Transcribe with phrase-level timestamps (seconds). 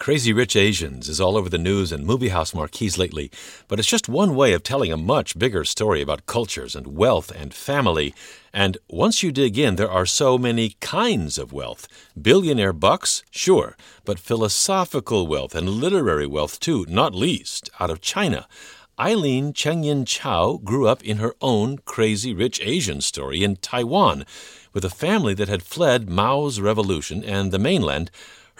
[0.00, 3.30] Crazy Rich Asians is all over the news and movie house marquees lately,
[3.68, 7.30] but it's just one way of telling a much bigger story about cultures and wealth
[7.30, 8.14] and family.
[8.50, 11.86] And once you dig in, there are so many kinds of wealth.
[12.18, 13.76] Billionaire bucks, sure,
[14.06, 18.48] but philosophical wealth and literary wealth too, not least out of China.
[18.98, 24.24] Eileen Chengyin Chow grew up in her own crazy rich Asian story in Taiwan
[24.72, 28.10] with a family that had fled Mao's revolution and the mainland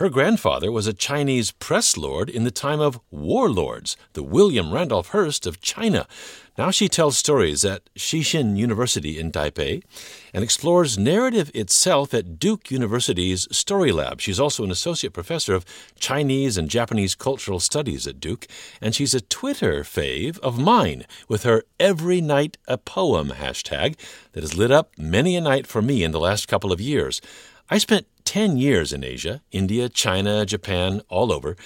[0.01, 5.09] her grandfather was a Chinese press lord in the time of warlords, the William Randolph
[5.09, 6.07] Hearst of China.
[6.57, 9.83] Now she tells stories at Shih Hsin University in Taipei
[10.33, 14.23] and explores narrative itself at Duke University's Story Lab.
[14.23, 15.67] She's also an associate professor of
[15.99, 18.47] Chinese and Japanese cultural studies at Duke,
[18.81, 23.97] and she's a Twitter fave of mine with her Every Night a Poem hashtag
[24.33, 27.21] that has lit up many a night for me in the last couple of years.
[27.73, 31.57] I spent 10 years in Asia, India, China, Japan, all over.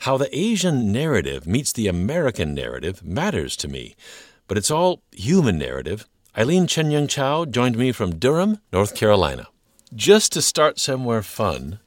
[0.00, 3.96] How the Asian narrative meets the American narrative matters to me.
[4.46, 6.06] But it's all human narrative.
[6.36, 9.46] Eileen Chengyin Chow joined me from Durham, North Carolina.
[9.94, 11.78] Just to start somewhere fun,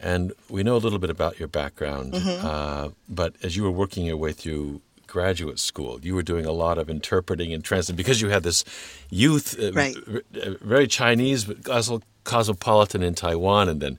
[0.00, 2.46] and we know a little bit about your background, mm-hmm.
[2.46, 6.52] uh, but as you were working your way through graduate school, you were doing a
[6.52, 8.64] lot of interpreting and translating because you had this
[9.10, 9.96] youth, uh, right.
[9.96, 12.00] uh, very Chinese, but also
[12.30, 13.98] cosmopolitan in Taiwan, and then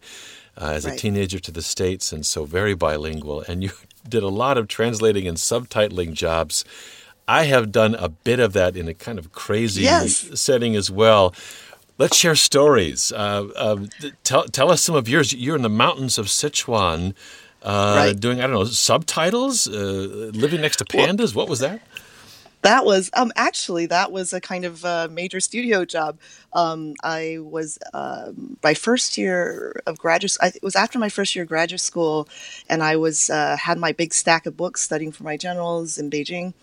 [0.58, 0.94] uh, as right.
[0.94, 3.42] a teenager to the States, and so very bilingual.
[3.42, 3.72] And you
[4.10, 6.66] did a lot of translating and subtitling jobs.
[7.28, 10.40] I have done a bit of that in a kind of crazy yes.
[10.40, 11.34] setting as well.
[11.98, 13.12] Let's share stories.
[13.12, 13.86] Uh, uh,
[14.24, 15.34] tell, tell us some of yours.
[15.34, 17.14] You're in the mountains of Sichuan
[17.62, 18.20] uh, right.
[18.20, 21.36] doing, I don't know, subtitles, uh, living next to pandas.
[21.36, 21.82] Well, what was that?
[22.62, 26.18] That was um, actually that was a kind of uh, major studio job.
[26.54, 30.38] Um, I was um, my first year of graduate.
[30.44, 32.28] it was after my first year of graduate school,
[32.70, 36.10] and I was uh, had my big stack of books studying for my generals in
[36.10, 36.54] Beijing.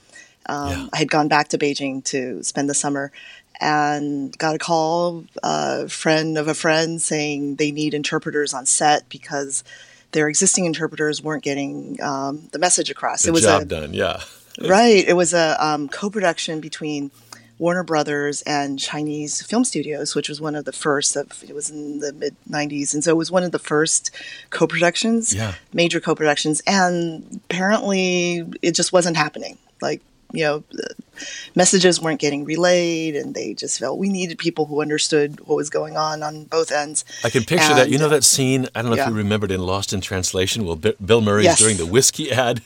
[0.47, 0.89] Um, yeah.
[0.93, 3.13] I had gone back to Beijing to spend the summer,
[3.61, 8.67] and got a call, a uh, friend of a friend, saying they need interpreters on
[8.67, 9.65] set because
[10.13, 13.23] their existing interpreters weren't getting um, the message across.
[13.23, 14.23] The it was job a, done, yeah.
[14.63, 15.07] Right.
[15.07, 17.11] It was a um, co-production between
[17.59, 21.71] Warner Brothers and Chinese Film Studios, which was one of the first of it was
[21.71, 24.11] in the mid '90s, and so it was one of the first
[24.51, 25.55] co-productions, yeah.
[25.73, 29.59] major co-productions, and apparently it just wasn't happening.
[29.83, 30.03] Like
[30.33, 30.65] you know,
[31.55, 35.71] messages weren't getting relayed, and they just felt we needed people who understood what was
[35.71, 37.05] going on on both ends.
[37.25, 37.89] I can picture and, that.
[37.91, 38.69] You know that scene?
[38.75, 39.05] I don't know yeah.
[39.05, 40.67] if you remembered in Lost in Translation.
[40.67, 41.59] Well, B- Bill Murray's yes.
[41.59, 42.61] doing the whiskey ad,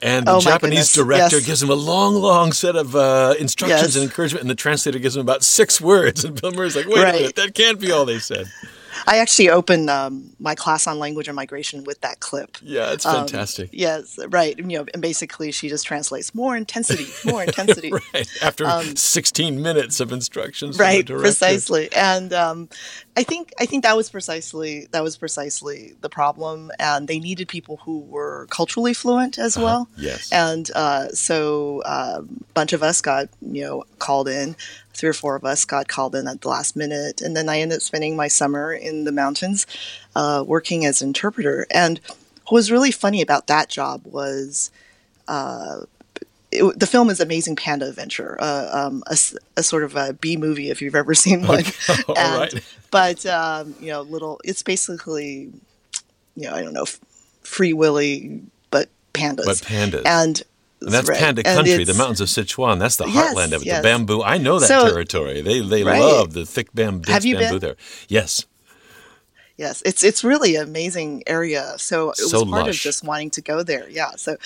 [0.00, 1.46] and the oh, Japanese director yes.
[1.46, 3.96] gives him a long, long set of uh, instructions yes.
[3.96, 7.02] and encouragement, and the translator gives him about six words, and Bill Murray's like, "Wait
[7.02, 7.14] right.
[7.14, 8.46] a minute, that can't be all they said."
[9.06, 12.56] I actually opened um, my class on language and migration with that clip.
[12.62, 13.70] Yeah, it's um, fantastic.
[13.70, 14.56] Um, yes, right.
[14.58, 17.92] You know, and basically she just translates more intensity, more intensity.
[18.14, 20.78] right after um, 16 minutes of instructions.
[20.78, 21.92] Right, precisely.
[21.92, 22.68] And um,
[23.16, 27.48] I think I think that was precisely that was precisely the problem, and they needed
[27.48, 29.64] people who were culturally fluent as uh-huh.
[29.64, 29.88] well.
[29.96, 30.32] Yes.
[30.32, 34.56] And uh, so uh, a bunch of us got you know called in
[34.94, 37.20] three or four of us got called in at the last minute.
[37.20, 39.66] And then I ended up spending my summer in the mountains
[40.14, 41.66] uh, working as interpreter.
[41.70, 42.00] And
[42.48, 44.70] what was really funny about that job was
[45.28, 45.80] uh,
[46.52, 49.16] it, the film is Amazing Panda Adventure, uh, um, a,
[49.56, 51.60] a, sort of a B movie if you've ever seen one.
[51.60, 52.02] Okay.
[52.16, 52.76] and, right.
[52.90, 55.50] But, um, you know, little, it's basically,
[56.36, 56.84] you know, I don't know,
[57.42, 59.46] Free Willy, but pandas.
[59.46, 60.02] But pandas.
[60.04, 60.42] And
[60.84, 61.18] and that's right.
[61.18, 62.78] Panda Country, the mountains of Sichuan.
[62.78, 63.66] That's the yes, heartland of it.
[63.66, 63.78] Yes.
[63.78, 64.22] The bamboo.
[64.22, 65.40] I know that so, territory.
[65.40, 66.00] They they right.
[66.00, 67.58] love the thick bam, bamboo been?
[67.58, 67.76] there.
[68.08, 68.46] Yes.
[69.56, 71.74] Yes, it's it's really an amazing area.
[71.76, 72.76] So it so was part lush.
[72.76, 73.88] of just wanting to go there.
[73.88, 74.12] Yeah.
[74.16, 74.36] So,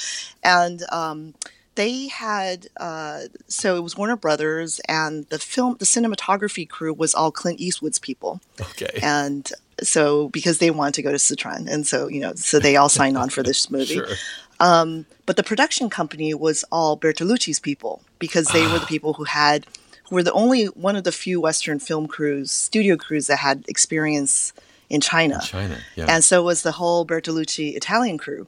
[0.43, 1.35] and um,
[1.77, 7.15] they had uh, so it was Warner Brothers, and the film, the cinematography crew was
[7.15, 8.41] all Clint Eastwood's people.
[8.61, 8.99] Okay.
[9.03, 9.51] And
[9.83, 12.89] so because they wanted to go to Sichuan, and so you know, so they all
[12.89, 13.95] signed on for this movie.
[13.95, 14.09] sure.
[14.61, 19.25] Um, but the production company was all Bertolucci's people because they were the people who
[19.25, 19.67] had
[20.09, 23.65] who were the only one of the few Western film crews, studio crews that had
[23.69, 24.53] experience
[24.89, 25.35] in China.
[25.37, 26.07] In China, yeah.
[26.09, 28.47] And so was the whole Bertolucci Italian crew.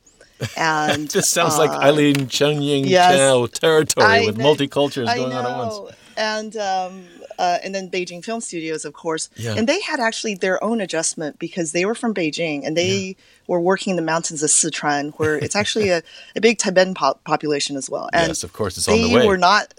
[0.56, 5.46] And this sounds uh, like Eileen Chengyin yes, territory I with know, multicultures going on
[5.46, 5.96] at once.
[6.16, 7.04] And um,
[7.38, 9.30] uh, and then Beijing Film Studios, of course.
[9.36, 9.54] Yeah.
[9.56, 13.14] And they had actually their own adjustment because they were from Beijing and they yeah.
[13.46, 16.02] were working in the mountains of Sichuan, where it's actually a,
[16.36, 18.10] a big Tibetan po- population as well.
[18.12, 19.20] And yes, of course, it's on the way.
[19.20, 19.72] They were not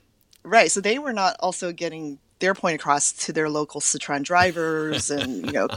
[0.44, 5.12] right, so they were not also getting their point across to their local Sichuan drivers,
[5.12, 5.68] and you know,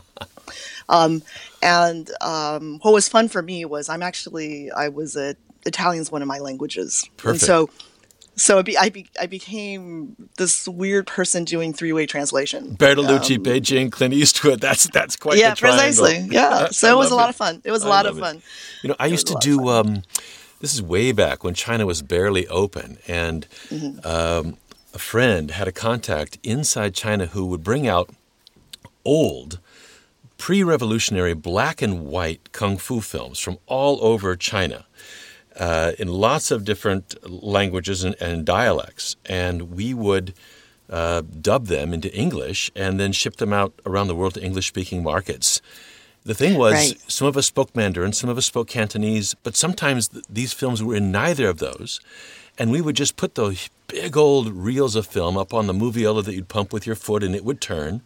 [0.88, 1.23] um,
[1.62, 5.35] and um, what was fun for me was I'm actually I was a
[5.67, 7.43] Italian's one of my languages, Perfect.
[7.43, 7.70] and so
[8.42, 12.76] so be, I, be, I became this weird person doing three way translation.
[12.76, 14.60] Bertolucci, um, Beijing, Clint Eastwood.
[14.60, 16.26] That's that's quite yeah, precisely.
[16.28, 17.62] Yeah, so it was a lot of fun.
[17.62, 18.42] It was a lot of fun.
[18.82, 19.68] You know, I it used to do.
[19.68, 20.02] Um,
[20.58, 24.04] this is way back when China was barely open, and mm-hmm.
[24.04, 24.56] um,
[24.92, 28.10] a friend had a contact inside China who would bring out
[29.04, 29.60] old
[30.36, 34.84] pre-revolutionary black and white kung fu films from all over China
[35.58, 40.34] uh, in lots of different languages and, and dialects, and we would
[40.90, 45.02] uh, dub them into English and then ship them out around the world to English-speaking
[45.02, 45.60] markets.
[46.25, 47.10] The thing was, right.
[47.10, 50.82] some of us spoke Mandarin, some of us spoke Cantonese, but sometimes th- these films
[50.82, 52.00] were in neither of those.
[52.58, 56.22] And we would just put those big old reels of film up on the moviola
[56.25, 58.02] that you'd pump with your foot and it would turn.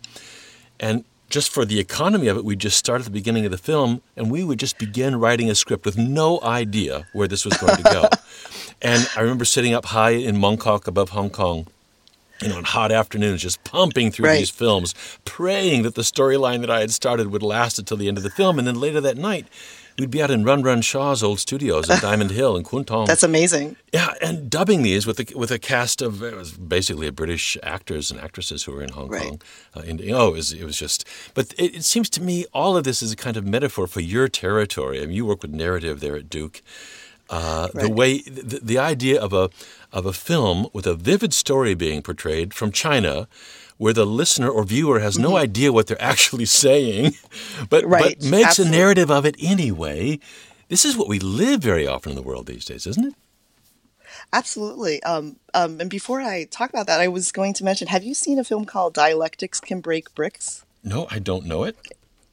[0.81, 3.59] And just for the economy of it, we'd just start at the beginning of the
[3.59, 7.57] film and we would just begin writing a script with no idea where this was
[7.57, 8.09] going to go.
[8.83, 11.67] and I remember sitting up high in Mongkok above Hong Kong,
[12.41, 14.39] you know, on hot afternoons, just pumping through right.
[14.39, 14.95] these films,
[15.25, 18.31] praying that the storyline that I had started would last until the end of the
[18.31, 18.59] film.
[18.59, 19.47] And then later that night,
[19.99, 23.23] we'd be out in Run Run Shaw's old studios in Diamond Hill in Kwun That's
[23.23, 23.77] amazing.
[23.93, 28.11] Yeah, and dubbing these with a, with a cast of it was basically British actors
[28.11, 29.23] and actresses who were in Hong right.
[29.23, 29.41] Kong.
[29.75, 31.07] Uh, in, oh, it was, it was just.
[31.35, 34.01] But it, it, seems to me all of this is a kind of metaphor for
[34.01, 35.03] your territory.
[35.03, 36.63] I mean, you work with narrative there at Duke.
[37.29, 37.87] Uh, right.
[37.87, 39.51] The way the, the idea of a
[39.93, 43.27] of a film with a vivid story being portrayed from China
[43.79, 45.39] where the listener or viewer has no mm-hmm.
[45.39, 47.15] idea what they're actually saying,
[47.69, 48.19] but, right.
[48.19, 48.77] but makes Absolutely.
[48.77, 50.19] a narrative of it anyway.
[50.69, 53.15] This is what we live very often in the world these days, isn't it?
[54.33, 55.03] Absolutely.
[55.03, 58.15] Um, um, and before I talk about that, I was going to mention have you
[58.15, 60.65] seen a film called Dialectics Can Break Bricks?
[60.83, 61.77] No, I don't know it.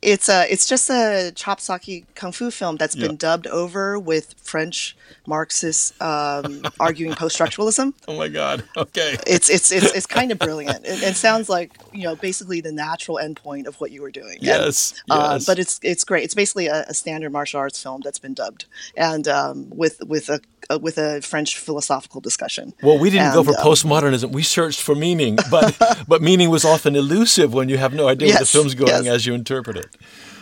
[0.02, 3.08] It's a it's just a chop socky kung fu film that's yeah.
[3.08, 7.94] been dubbed over with French Marxists um, arguing post structuralism.
[8.08, 8.64] Oh my God!
[8.76, 10.86] Okay, it's it's it's, it's kind of brilliant.
[10.86, 14.38] It, it, sounds like you know basically the natural endpoint of what you were doing.
[14.42, 15.46] Yes, and, uh, yes.
[15.46, 16.24] but it's it's great.
[16.26, 18.66] It's basically a, a standard martial arts film that's been dubbed
[18.96, 22.74] and um, with with a uh, with a French philosophical discussion.
[22.82, 24.32] Well, we didn't and, go for um, postmodernism.
[24.32, 25.78] We searched for meaning, but
[26.08, 29.06] but meaning was often elusive when you have no idea yes, where the film's going
[29.06, 29.08] yes.
[29.08, 29.96] as you interpret it.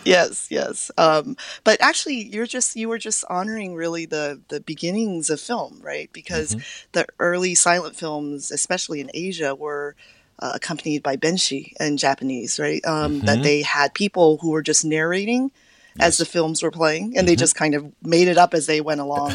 [0.04, 0.90] Yes, yes.
[0.98, 5.80] Um, but actually, you're just you were just honoring really the the beginnings of film,
[5.82, 6.10] right?
[6.12, 6.88] Because mm-hmm.
[6.92, 9.94] the early silent films, especially in Asia, were
[10.38, 12.84] uh, accompanied by benshi in Japanese, right?
[12.84, 13.26] Um, mm-hmm.
[13.26, 15.52] That they had people who were just narrating
[15.96, 16.08] yes.
[16.08, 17.26] as the films were playing, and mm-hmm.
[17.26, 19.34] they just kind of made it up as they went along.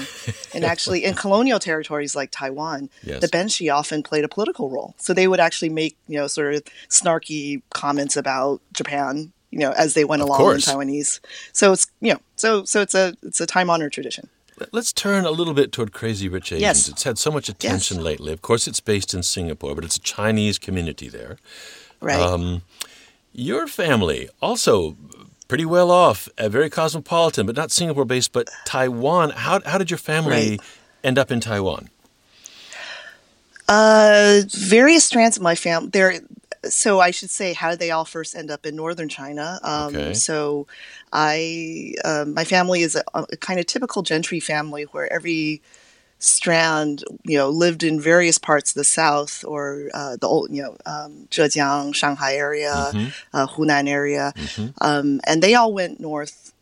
[0.53, 3.21] and actually, in colonial territories like Taiwan, yes.
[3.21, 4.95] the benshi often played a political role.
[4.97, 9.71] So they would actually make you know sort of snarky comments about Japan, you know,
[9.71, 10.67] as they went of along course.
[10.67, 11.19] in Taiwanese.
[11.53, 14.29] So it's you know, so so it's a it's a time honored tradition.
[14.71, 16.61] Let's turn a little bit toward Crazy Rich Asians.
[16.61, 16.89] Yes.
[16.89, 18.03] It's had so much attention yes.
[18.03, 18.33] lately.
[18.33, 21.37] Of course, it's based in Singapore, but it's a Chinese community there.
[22.01, 22.19] Right.
[22.19, 22.63] Um,
[23.33, 24.97] your family also
[25.47, 29.29] pretty well off, uh, very cosmopolitan, but not Singapore based, but Taiwan.
[29.29, 30.61] How, how did your family right.
[31.03, 31.89] end up in Taiwan?
[33.67, 35.89] Uh, various strands of my family.
[35.89, 36.19] There,
[36.69, 39.59] so I should say, how did they all first end up in northern China?
[39.63, 40.13] Um, okay.
[40.13, 40.67] So,
[41.11, 45.61] I, uh, my family is a, a, kind of typical gentry family where every
[46.19, 50.63] strand, you know, lived in various parts of the south or uh, the old, you
[50.63, 53.09] know, um, Zhejiang, Shanghai area, mm-hmm.
[53.33, 54.67] uh, Hunan area, mm-hmm.
[54.81, 56.53] um, and they all went north,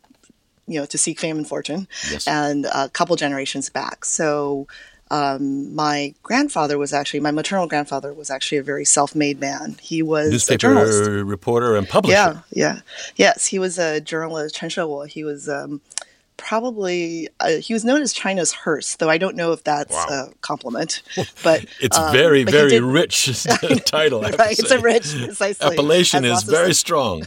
[0.68, 2.28] you know, to seek fame and fortune, yes.
[2.28, 4.06] and a couple generations back.
[4.06, 4.68] So.
[5.12, 9.76] Um, my grandfather was actually my maternal grandfather was actually a very self-made man.
[9.82, 10.74] He was newspaper
[11.24, 12.14] reporter and publisher.
[12.14, 12.80] Yeah, yeah,
[13.16, 13.46] yes.
[13.46, 14.56] He was a journalist.
[14.56, 14.70] Chen.
[15.08, 15.82] He was um,
[16.38, 20.30] probably uh, he was known as China's Hearst, though I don't know if that's wow.
[20.30, 21.02] a compliment.
[21.44, 23.44] But it's um, very very did, rich
[23.86, 24.22] title.
[24.22, 25.68] right, it's a rich precisely.
[25.68, 27.24] appellation is very strong.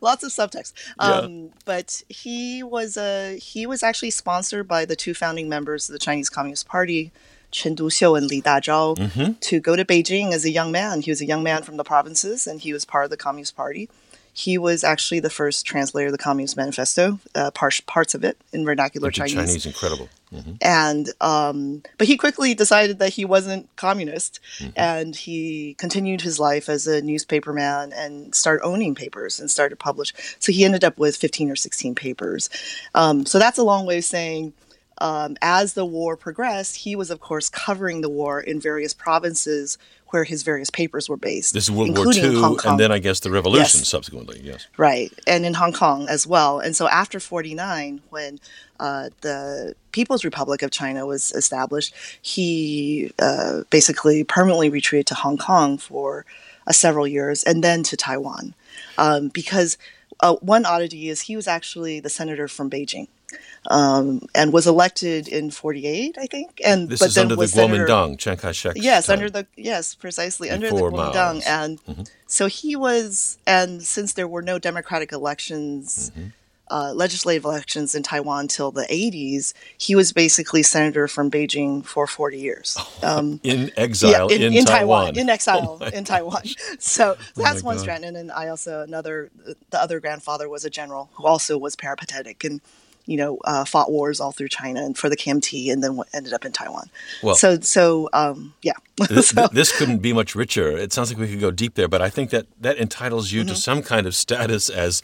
[0.00, 0.72] Lots of subtext.
[0.98, 1.48] Um, yeah.
[1.64, 5.98] But he was a he was actually sponsored by the two founding members of the
[5.98, 7.12] Chinese Communist Party.
[7.52, 9.32] Chen Duxiu and Li Dazhao mm-hmm.
[9.32, 11.00] to go to Beijing as a young man.
[11.00, 13.56] He was a young man from the provinces, and he was part of the Communist
[13.56, 13.88] Party.
[14.32, 18.36] He was actually the first translator of the Communist Manifesto, uh, parts, parts of it
[18.52, 19.34] in vernacular Chinese.
[19.34, 20.10] Chinese, incredible.
[20.36, 20.52] Mm-hmm.
[20.60, 24.70] And um, but he quickly decided that he wasn't communist, mm-hmm.
[24.76, 30.12] and he continued his life as a newspaperman and started owning papers and started publish.
[30.38, 32.50] So he ended up with fifteen or sixteen papers.
[32.94, 34.52] Um, so that's a long way of saying
[34.98, 39.78] um, as the war progressed, he was, of course, covering the war in various provinces
[40.08, 41.52] where his various papers were based.
[41.52, 43.88] This is World War II, and then I guess the revolution yes.
[43.88, 44.66] subsequently, yes.
[44.76, 46.60] Right, and in Hong Kong as well.
[46.60, 48.38] And so after 49, when
[48.78, 55.38] uh, the People's Republic of China was established, he uh, basically permanently retreated to Hong
[55.38, 56.24] Kong for
[56.66, 58.54] uh, several years and then to Taiwan.
[58.98, 59.76] Um, because
[60.20, 63.08] uh, one oddity is he was actually the senator from Beijing
[63.68, 66.60] um, and was elected in 48, I think.
[66.64, 68.74] And this but is then under was the Kuomintang, Chiang Kai-shek.
[68.76, 69.14] Yes, time.
[69.14, 72.02] under the yes, precisely under the Kuomintang, and mm-hmm.
[72.26, 73.38] so he was.
[73.46, 76.10] And since there were no democratic elections.
[76.10, 76.28] Mm-hmm.
[76.68, 82.08] Uh, legislative elections in Taiwan until the 80s, he was basically senator from Beijing for
[82.08, 82.76] 40 years.
[83.04, 85.14] Um, in exile yeah, in, in, in Taiwan.
[85.14, 85.18] Taiwan.
[85.20, 86.42] In exile oh in Taiwan.
[86.80, 88.04] So, so that's one strand.
[88.04, 89.30] And then I also, another,
[89.70, 92.42] the other grandfather was a general who also was peripatetic.
[92.42, 92.60] And
[93.06, 96.32] you know, uh, fought wars all through China and for the KMT, and then ended
[96.32, 96.90] up in Taiwan.
[97.22, 98.72] Well, so so um, yeah.
[99.08, 99.48] this, so.
[99.52, 100.76] this, couldn't be much richer.
[100.76, 103.42] It sounds like we could go deep there, but I think that that entitles you
[103.42, 103.50] mm-hmm.
[103.50, 105.02] to some kind of status as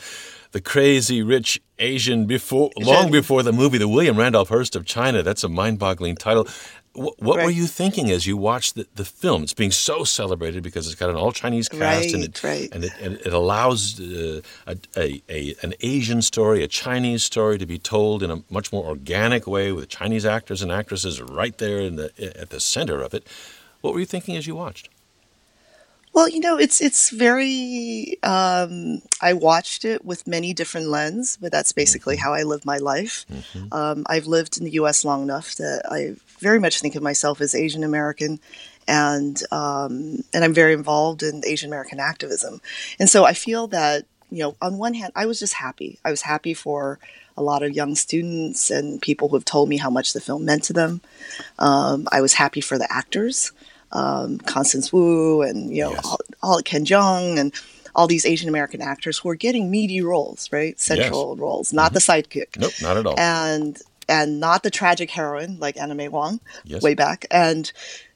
[0.52, 5.23] the crazy rich Asian before long before the movie The William Randolph Hearst of China.
[5.23, 6.47] That's a mind-boggling title.
[6.95, 7.47] What, what right.
[7.47, 9.43] were you thinking as you watched the, the, film?
[9.45, 12.69] It's being so celebrated because it's got an all Chinese cast right, and, it, right.
[12.71, 17.57] and, it, and it allows uh, a, a, a, an Asian story, a Chinese story,
[17.57, 21.57] to be told in a much more organic way with Chinese actors and actresses right
[21.57, 23.27] there in the, at the center of it.
[23.81, 24.91] What were you thinking as you watched?
[26.13, 28.19] Well, you know, it's it's very.
[28.23, 32.25] Um, I watched it with many different lens, but that's basically mm-hmm.
[32.25, 33.25] how I live my life.
[33.33, 33.73] Mm-hmm.
[33.73, 35.07] Um, I've lived in the U.S.
[35.07, 38.41] long enough that I very much think of myself as Asian American,
[38.87, 42.61] and um, and I'm very involved in Asian American activism,
[42.99, 45.99] and so I feel that you know, on one hand, I was just happy.
[46.05, 46.99] I was happy for
[47.37, 50.47] a lot of young students and people who have told me how much the film
[50.47, 51.03] meant to them.
[51.59, 53.53] Um, I was happy for the actors
[53.93, 56.05] um, Constance Wu and you know yes.
[56.07, 57.53] all, all Ken Jeong and
[57.95, 60.81] all these Asian American actors who are getting meaty roles, right?
[60.81, 61.41] Central yes.
[61.41, 61.95] roles, not mm-hmm.
[61.95, 62.59] the sidekick.
[62.59, 63.21] Nope, not at all.
[63.21, 63.79] And
[64.12, 66.83] and not the tragic heroine like May Wong yes.
[66.83, 67.25] way back.
[67.31, 67.73] And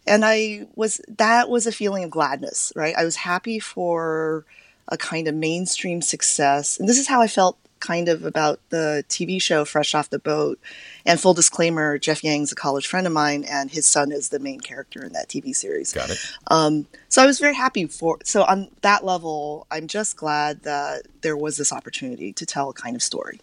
[0.06, 2.94] and I was that was a feeling of gladness, right?
[2.96, 4.44] I was happy for
[4.88, 6.78] a kind of mainstream success.
[6.78, 10.18] And this is how I felt kind of about the TV show Fresh Off the
[10.18, 10.60] Boat.
[11.06, 14.38] And full disclaimer, Jeff Yang's a college friend of mine, and his son is the
[14.38, 15.92] main character in that TV series.
[15.92, 16.18] Got it.
[16.48, 18.18] Um, so I was very happy for.
[18.22, 22.74] So on that level, I'm just glad that there was this opportunity to tell a
[22.74, 23.40] kind of story.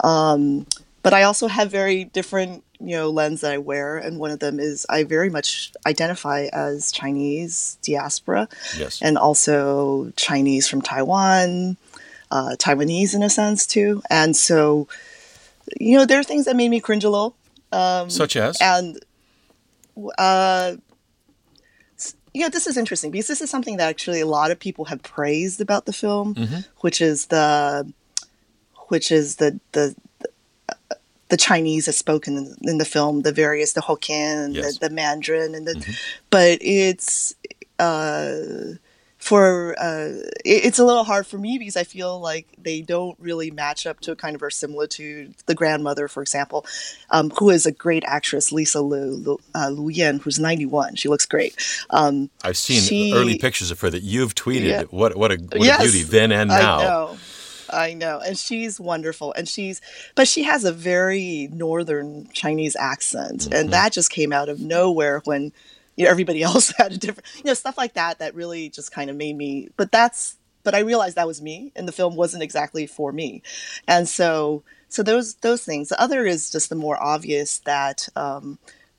[0.00, 0.66] Um,
[1.06, 4.40] but I also have very different, you know, lens that I wear, and one of
[4.40, 11.76] them is I very much identify as Chinese diaspora, yes, and also Chinese from Taiwan
[12.30, 14.02] uh, Taiwanese in a sense too.
[14.10, 14.88] And so,
[15.78, 17.36] you know, there are things that made me cringe a little.
[17.70, 18.58] Um, Such as?
[18.60, 18.98] And,
[20.18, 20.76] uh,
[22.34, 24.86] you know, this is interesting because this is something that actually a lot of people
[24.86, 26.60] have praised about the film, mm-hmm.
[26.80, 27.90] which is the,
[28.88, 29.94] which is the, the,
[31.28, 34.78] the Chinese is spoken in, in, the film, the various, the Hokkien, yes.
[34.78, 35.92] the, the, Mandarin, and the, mm-hmm.
[36.30, 37.34] but it's,
[37.78, 38.76] uh,
[39.26, 40.12] for uh,
[40.44, 43.84] it, it's a little hard for me because I feel like they don't really match
[43.86, 45.34] up to a kind of verisimilitude.
[45.46, 46.64] The grandmother, for example,
[47.10, 50.94] um, who is a great actress, Lisa Lu, Lu, uh, Lu Yan, who's 91.
[50.94, 51.56] She looks great.
[51.90, 54.68] Um, I've seen she, early pictures of her that you've tweeted.
[54.68, 54.82] Yeah.
[54.90, 57.16] What what a what yes, a beauty then and now.
[57.70, 58.20] I know.
[58.24, 59.32] And she's wonderful.
[59.34, 59.80] And she's,
[60.14, 63.42] but she has a very northern Chinese accent.
[63.42, 63.52] Mm-hmm.
[63.54, 65.52] And that just came out of nowhere when
[65.96, 68.92] you know, everybody else had a different, you know, stuff like that that really just
[68.92, 72.16] kind of made me, but that's, but I realized that was me and the film
[72.16, 73.42] wasn't exactly for me.
[73.86, 75.88] And so, so those, those things.
[75.88, 78.58] The other is just the more obvious that um,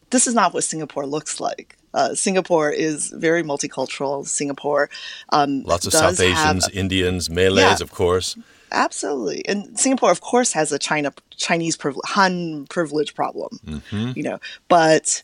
[0.09, 1.77] this is not what Singapore looks like.
[1.93, 4.25] Uh, Singapore is very multicultural.
[4.25, 4.89] Singapore
[5.29, 8.37] um, lots of South Asians, have, Indians, Malays, yeah, of course.
[8.71, 13.59] Absolutely, and Singapore, of course, has a China Chinese privilege, Han privilege problem.
[13.65, 14.11] Mm-hmm.
[14.15, 15.23] You know, but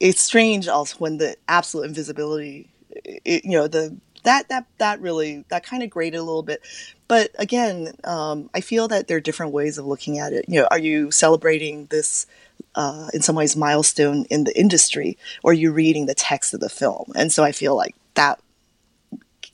[0.00, 5.44] it's strange also when the absolute invisibility, it, you know, the that that that really
[5.48, 6.60] that kind of grated a little bit.
[7.06, 10.46] But again, um, I feel that there are different ways of looking at it.
[10.48, 12.26] You know, are you celebrating this
[12.74, 16.60] uh, in some ways milestone in the industry, or are you reading the text of
[16.60, 17.12] the film?
[17.14, 18.40] And so I feel like that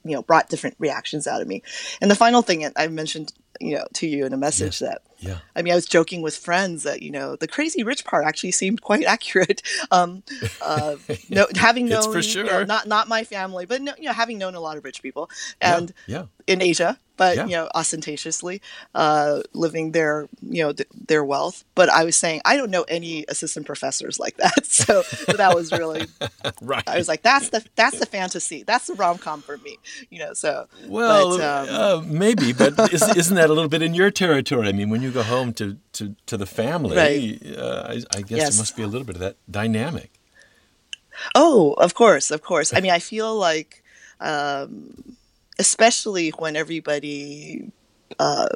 [0.05, 1.63] you know brought different reactions out of me.
[2.01, 5.39] And the final thing I mentioned, you know, to you in a message that Yeah.
[5.55, 8.53] I mean, I was joking with friends that you know the crazy rich part actually
[8.53, 9.63] seemed quite accurate.
[9.91, 10.23] Um,
[10.63, 10.97] uh,
[11.29, 12.67] no, having known, for you know, sure.
[12.67, 15.31] not not my family, but no, you know, having known a lot of rich people,
[15.61, 16.25] Yeah, and yeah.
[16.47, 17.45] in Asia, but Yeah.
[17.47, 18.63] you know, ostentatiously
[18.95, 21.65] uh, living their you know th- their wealth.
[21.75, 25.03] But I was saying I don't know any assistant professors like that, so
[25.37, 26.07] that was really
[26.63, 26.83] Right.
[26.89, 29.79] I was like, that's the that's the fantasy, that's the rom com for me,
[30.11, 30.33] you know.
[30.35, 34.11] So Well, but, um, uh, maybe, but is, isn't that a little bit in your
[34.11, 34.69] territory?
[34.69, 37.57] I mean, when you go home to, to, to the family, Right.
[37.59, 38.51] uh, I, I guess Yes.
[38.55, 40.11] there must be a little bit of that dynamic.
[41.35, 42.73] Oh, of course, of course.
[42.75, 43.83] I mean, I feel like,
[44.21, 45.17] um,
[45.59, 47.71] especially when everybody,
[48.19, 48.49] uh,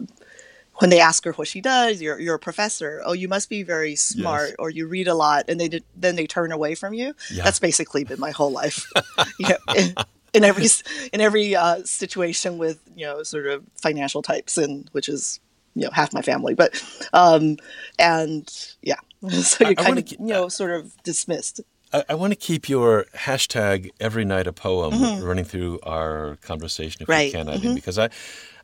[0.76, 3.00] when they ask her what she does, you're you're a professor.
[3.04, 4.56] Oh, you must be very smart, Yes.
[4.58, 7.14] or you read a lot, and they did, then they turn away from you.
[7.30, 7.44] Yeah.
[7.44, 8.84] That's basically been my whole life.
[9.38, 9.94] you know, in,
[10.32, 10.66] in every
[11.12, 15.38] in every uh, situation with you know sort of financial types, and which is
[15.74, 17.56] you know half my family, but um,
[17.98, 18.48] and
[18.82, 18.96] yeah,
[19.30, 21.60] so I- you're kind of ke- you know sort of dismissed.
[21.92, 25.24] I, I want to keep your hashtag every night a poem Mm-hmm.
[25.24, 28.10] running through our conversation if Right, we can, Eileen, because I,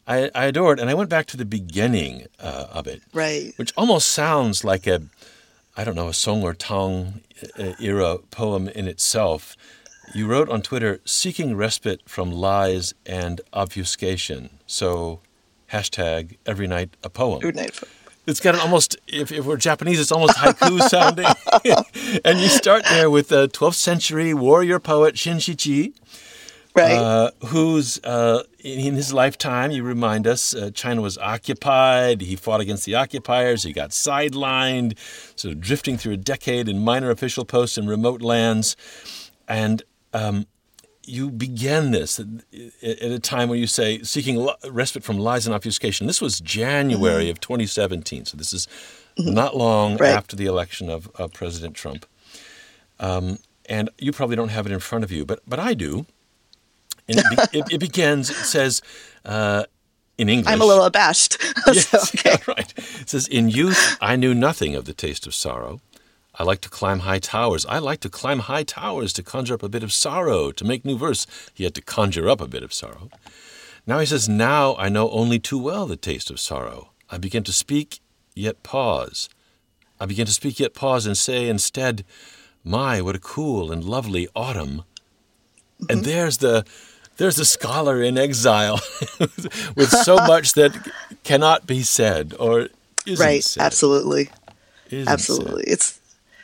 [0.07, 0.81] I, I adore it.
[0.81, 3.53] And I went back to the beginning uh, of it, Right.
[3.57, 5.03] which almost sounds like a,
[5.77, 7.21] I don't know, a Song or Tang
[7.57, 9.57] uh, era poem in itself.
[10.13, 14.59] You wrote on Twitter, seeking respite from lies and obfuscation.
[14.67, 15.21] So,
[15.73, 17.41] hashtag every night a poem.
[17.41, 17.79] Good night.
[18.27, 21.27] It's got an almost, if, if we're Japanese, it's almost haiku sounding.
[22.25, 25.93] and you start there with the 12th century warrior poet Xin Qiji,
[26.77, 26.93] Right.
[26.93, 32.21] uh, who's uh, in in his lifetime, you remind us, uh, China was occupied.
[32.21, 33.65] He fought against the occupiers.
[33.65, 34.97] He got sidelined,
[35.35, 38.77] sort of drifting through a decade in minor official posts in remote lands.
[39.49, 40.47] And um,
[41.07, 42.27] you began this at,
[42.83, 46.07] at a time where you say seeking lo- respite from lies and obfuscation.
[46.07, 48.69] This was January of 2017, so this is
[49.19, 50.11] not long Right.
[50.11, 52.07] after the election of, of President Trump.
[52.99, 56.07] Um, and you probably don't have it in front of you, but but I do.
[57.09, 58.31] And it, be, it, it begins.
[58.31, 58.83] It says
[59.25, 59.65] uh,
[60.19, 60.53] in English.
[60.53, 61.39] I'm a little abashed.
[61.67, 62.31] Yes, so, okay.
[62.31, 62.73] yeah, right.
[63.01, 65.81] It says, In youth, I knew nothing of the taste of sorrow.
[66.41, 67.67] I like to climb high towers.
[67.67, 70.53] I like to climb high towers to conjure up a bit of sorrow.
[70.53, 73.11] To make new verse, he had to conjure up a bit of sorrow.
[73.87, 76.93] Now he says, Now I know only too well the taste of sorrow.
[77.11, 78.01] I begin to speak,
[78.35, 79.29] yet pause.
[80.01, 82.07] I begin to speak, yet pause, and say instead,
[82.65, 84.85] My, what a cool and lovely autumn.
[85.83, 85.87] Mm-hmm.
[85.91, 86.65] And there's the
[87.19, 88.81] there's the scholar in exile
[89.77, 90.73] with so much that
[91.23, 92.69] cannot be said or
[93.05, 93.45] isn't Right.
[93.45, 93.63] said.
[93.63, 94.31] Absolutely.
[94.89, 95.13] Isn't said.
[95.13, 95.65] Absolutely.
[95.67, 96.00] It's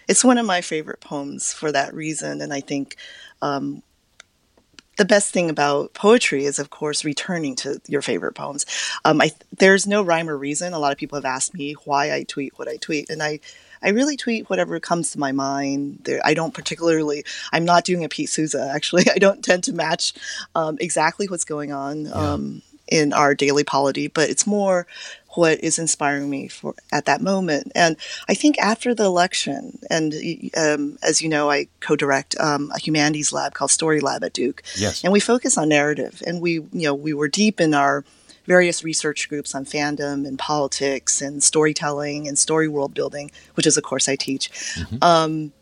[0.09, 2.97] it's one of my favorite poems for that reason, and I think
[3.43, 3.83] um,
[4.97, 8.65] the best thing about poetry is, of course, returning to your favorite poems.
[9.05, 10.73] Um, I, there's no rhyme or reason.
[10.73, 13.41] A lot of people have asked me why I tweet what I tweet, and I,
[13.83, 16.01] I really tweet whatever comes to my mind.
[16.05, 17.25] There, I don't particularly.
[17.53, 18.71] I'm not doing a Pete Souza.
[18.75, 20.15] Actually, I don't tend to match
[20.55, 24.87] um, exactly what's going on um, in our daily polity, but it's more
[25.37, 27.73] what is inspiring me for at that moment.
[27.75, 27.97] And
[28.29, 30.15] I think after the election, and
[30.57, 34.63] um, as you know, I co-direct um, a humanities lab called Story Lab at Duke,
[34.77, 35.05] Yes.
[35.05, 36.23] and we focus on narrative.
[36.27, 38.05] And we, you know, we were deep in our
[38.47, 43.77] various research groups on fandom and politics and storytelling and story world building, which is
[43.77, 44.51] a course I teach.
[45.03, 45.53] Um,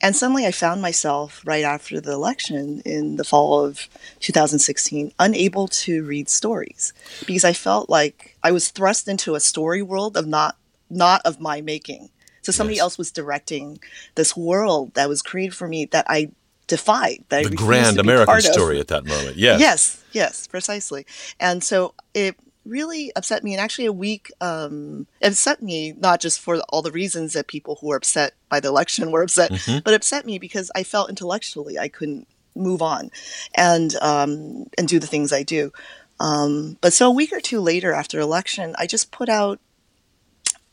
[0.00, 3.88] and suddenly I found myself right after the election in the fall of
[4.20, 6.92] 2016 unable to read stories
[7.26, 10.56] because I felt like I was thrust into a story world of not
[10.90, 12.10] not of my making.
[12.42, 12.82] So somebody Yes.
[12.82, 13.78] else was directing
[14.14, 16.30] this world that was created for me that I
[16.66, 17.24] defied.
[17.28, 19.36] That the grand American story at that moment.
[19.36, 19.60] Yes.
[19.60, 21.04] Yes, yes, precisely.
[21.38, 22.36] And so it
[22.68, 23.54] really upset me.
[23.54, 27.78] And actually, a week um, upset me not just for all the reasons that people
[27.80, 29.78] who were upset by the election were upset, Mm-hmm.
[29.84, 33.10] but upset me because I felt intellectually I couldn't move on
[33.54, 35.72] and um, and do the things I do.
[36.20, 39.60] Um, but so a week or two later after election, I just put out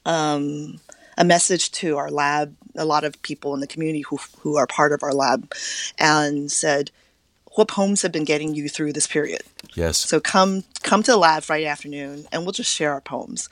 [0.05, 0.79] um,
[1.17, 4.67] a message to our lab, a lot of people in the community who who are
[4.67, 5.53] part of our lab,
[5.99, 6.91] and said,
[7.55, 9.41] "What poems have been getting you through this period?"
[9.73, 9.97] Yes.
[9.97, 13.49] So come come to the lab Friday afternoon, and we'll just share our poems.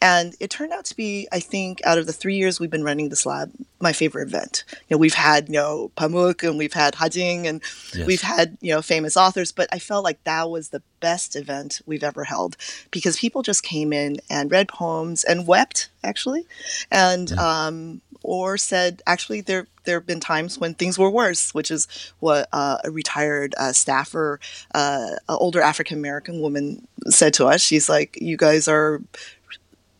[0.00, 2.84] And it turned out to be, I think, out of the three years we've been
[2.84, 4.64] running this lab, my favorite event.
[4.88, 7.62] You know, we've had you know Pamuk and we've had Ha Jin and
[7.94, 8.06] Yes.
[8.06, 11.80] we've had you know famous authors, but I felt like that was the best event
[11.86, 12.56] we've ever held
[12.90, 16.46] because people just came in and read poems and wept actually,
[16.90, 21.70] and um, or said actually there there have been times when things were worse, which
[21.70, 21.88] is
[22.20, 24.38] what uh, a retired uh, staffer,
[24.74, 27.60] uh, an older African American woman said to us.
[27.62, 29.00] She's like, "You guys are."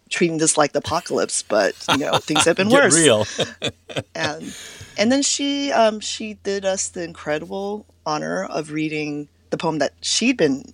[0.09, 2.97] Treating this like the apocalypse, but you know things have been worse.
[2.97, 3.27] real.
[4.15, 4.55] and
[4.97, 9.93] and then she um, she did us the incredible honor of reading the poem that
[10.01, 10.65] she'd been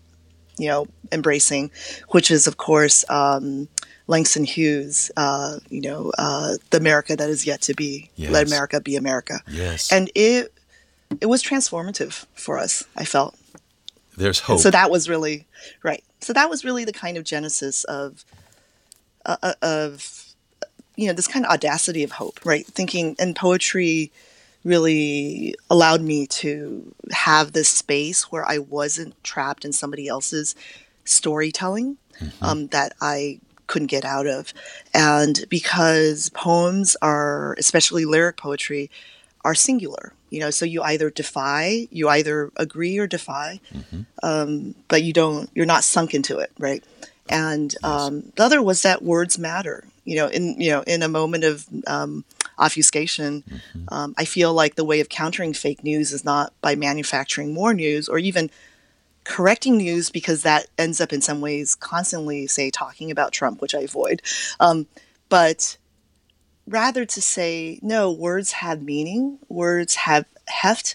[0.58, 1.70] you know embracing,
[2.10, 3.68] which is of course um,
[4.06, 8.10] Langston Hughes, uh, you know, uh, the America that is yet to be.
[8.16, 8.30] Yes.
[8.32, 9.40] Let America be America.
[9.48, 9.90] yes.
[9.92, 10.52] And it
[11.20, 12.84] it was transformative for us.
[12.96, 13.36] I felt
[14.16, 14.60] There's hope.
[14.60, 15.46] so that was really
[15.82, 16.02] right.
[16.20, 18.24] So that was really the kind of genesis of
[19.26, 20.34] uh, of
[20.96, 22.66] you know this kind of audacity of hope, right?
[22.66, 24.12] Thinking and poetry
[24.64, 30.54] really allowed me to have this space where I wasn't trapped in somebody else's
[31.04, 31.98] storytelling
[32.40, 34.52] um, that I couldn't get out of,
[34.94, 38.90] and because poems are, especially lyric poetry,
[39.44, 40.12] are singular.
[40.30, 43.60] You know, so you either defy, you either agree or defy,
[44.22, 45.48] um, but you don't.
[45.54, 46.82] You're not sunk into it, right?
[47.28, 49.84] And um, the other was that words matter.
[50.04, 52.24] You know, in you know, in a moment of um,
[52.58, 53.42] obfuscation,
[53.88, 57.72] um, I feel like the way of countering fake news is not by manufacturing more
[57.72, 58.50] news or even
[59.24, 63.74] correcting news because that ends up in some ways constantly say talking about Trump, which
[63.74, 64.20] I avoid.
[64.60, 64.86] Um,
[65.30, 65.78] but
[66.66, 70.94] rather to say, no, words have meaning, words have heft.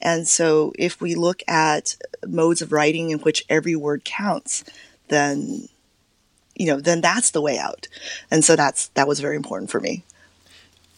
[0.00, 4.64] And so if we look at modes of writing in which every word counts,
[5.08, 5.68] then
[6.54, 7.86] you know, then that's the way out.
[8.32, 10.02] And so that's that was very important for me.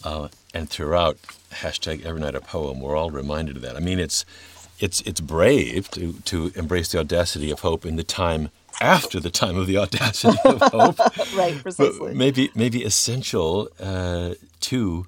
[0.05, 1.19] uh, and throughout
[1.53, 3.77] hashtag every night a poem, we're all reminded of that.
[3.77, 4.25] I mean, it's
[4.79, 8.49] it's it's brave to to embrace the audacity of hope in the time
[8.81, 10.99] after the time of the audacity of hope.
[11.37, 15.07] Right, but maybe maybe essential uh, too.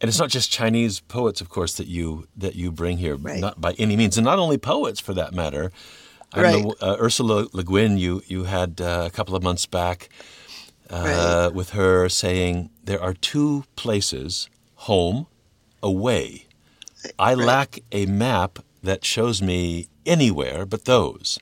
[0.00, 3.40] And it's not just Chinese poets, of course, that you that you bring here, Right.
[3.40, 5.70] not by any means, and not only poets for that matter.
[6.34, 6.62] I Right.
[6.64, 7.98] know uh, Ursula Le Guin.
[7.98, 10.08] You you had uh, a couple of months back
[10.90, 11.54] uh, Right.
[11.54, 14.48] with her saying there are two places,
[14.88, 15.26] home,
[15.82, 16.46] away.
[17.18, 21.38] I lack a map that shows me anywhere but those.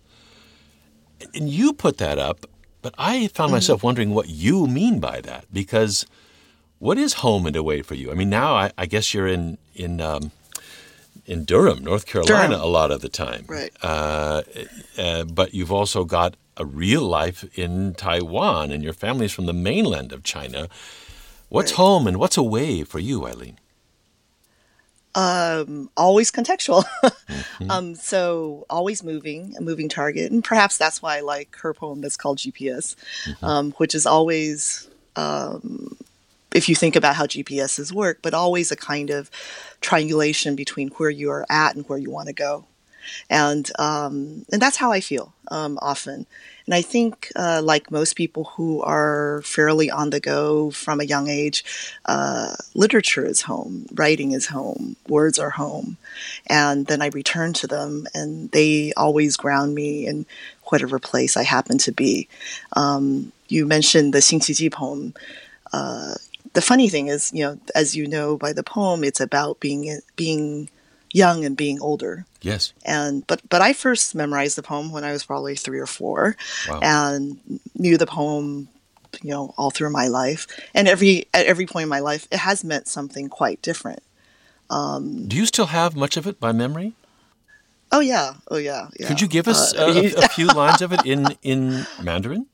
[1.35, 2.46] And you put that up,
[2.83, 6.07] but I found myself wondering what you mean by that because
[6.79, 8.11] what is home and away for you?
[8.11, 10.33] I mean, now I, I guess you're in in um,
[11.30, 12.60] in Durham, North Carolina, Durham.
[12.60, 13.44] a lot of the time.
[13.48, 13.72] Right.
[13.82, 14.42] Uh,
[14.98, 19.52] uh, but you've also got a real life in Taiwan, and your family's from the
[19.54, 20.68] mainland of China.
[21.48, 21.76] What's Right.
[21.76, 23.56] home and what's away for you, Eileen?
[25.14, 26.84] um, always contextual.
[27.70, 32.00] um, so always moving, a moving target, and perhaps that's why I like her poem
[32.00, 32.94] that's called GPS,
[33.42, 35.96] um, which is always, um,
[36.54, 39.30] if you think about how GPSs work, but always a kind of
[39.80, 42.64] triangulation between where you are at and where you want to go,
[43.28, 46.26] and um, and that's how I feel um, often.
[46.70, 51.04] And I think, uh, like most people who are fairly on the go from a
[51.04, 51.64] young age,
[52.04, 55.96] uh, literature is home, writing is home, words are home.
[56.46, 60.26] And then I return to them, and they always ground me in
[60.66, 62.28] whatever place I happen to be.
[62.74, 65.12] Um, you mentioned the Xin Qiji poem.
[65.72, 66.14] Uh,
[66.52, 70.00] the funny thing is, you know, as you know by the poem, it's about being
[70.16, 70.68] being
[71.12, 72.72] young and being older Yes.
[72.86, 76.36] and but but I first memorized the poem when I was probably three or four,
[76.68, 76.80] Wow.
[76.82, 77.38] and
[77.74, 78.68] knew the poem,
[79.22, 80.46] you know, all through my life.
[80.74, 84.02] And every at every point in my life, it has meant something quite different.
[84.70, 86.94] Do you still have much of it by memory?
[87.92, 88.86] Oh yeah, oh yeah.
[89.00, 89.08] yeah.
[89.08, 92.46] Could you give us Uh, uh, a, a few lines of it in in Mandarin?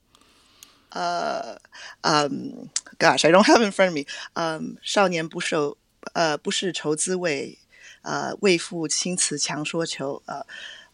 [2.99, 4.05] gosh, I don't have it in front of me.
[4.35, 5.77] Um, 少年不受
[6.13, 7.57] 呃不是愁滋味，
[8.01, 10.21] 呃为赋新词强说愁。
[10.25, 10.45] 呃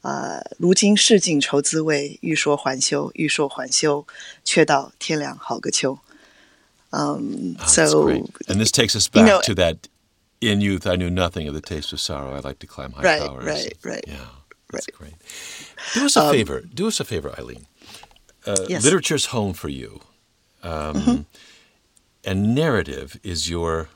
[0.01, 4.05] 呃，如今市井愁滋味，欲说还休，欲说还休，
[4.43, 5.99] 却道天凉好个秋。
[6.91, 8.23] Um, Oh, that's so great.
[8.47, 9.77] And this takes us back know- to that.
[10.39, 12.35] In youth, I knew nothing of the taste of sorrow.
[12.35, 13.43] I like to climb high Right, towers.
[13.43, 14.17] right, right, Yeah,
[14.71, 14.93] that's right.
[14.93, 15.15] Um, great.
[15.95, 16.61] Do us a favor.
[16.61, 17.65] Do us a favor, Eileen.
[18.45, 18.83] Uh, Yes.
[18.83, 18.85] Mm-hmm.
[18.85, 20.01] Literature's home for you,
[20.61, 21.25] um,
[22.24, 23.88] and narrative is your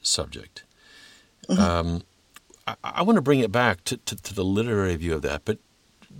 [0.00, 0.64] subject.
[1.48, 1.60] Mm-hmm.
[1.60, 2.02] Um,
[2.66, 5.42] I, I want to bring it back to, to, to the literary view of that,
[5.44, 5.58] but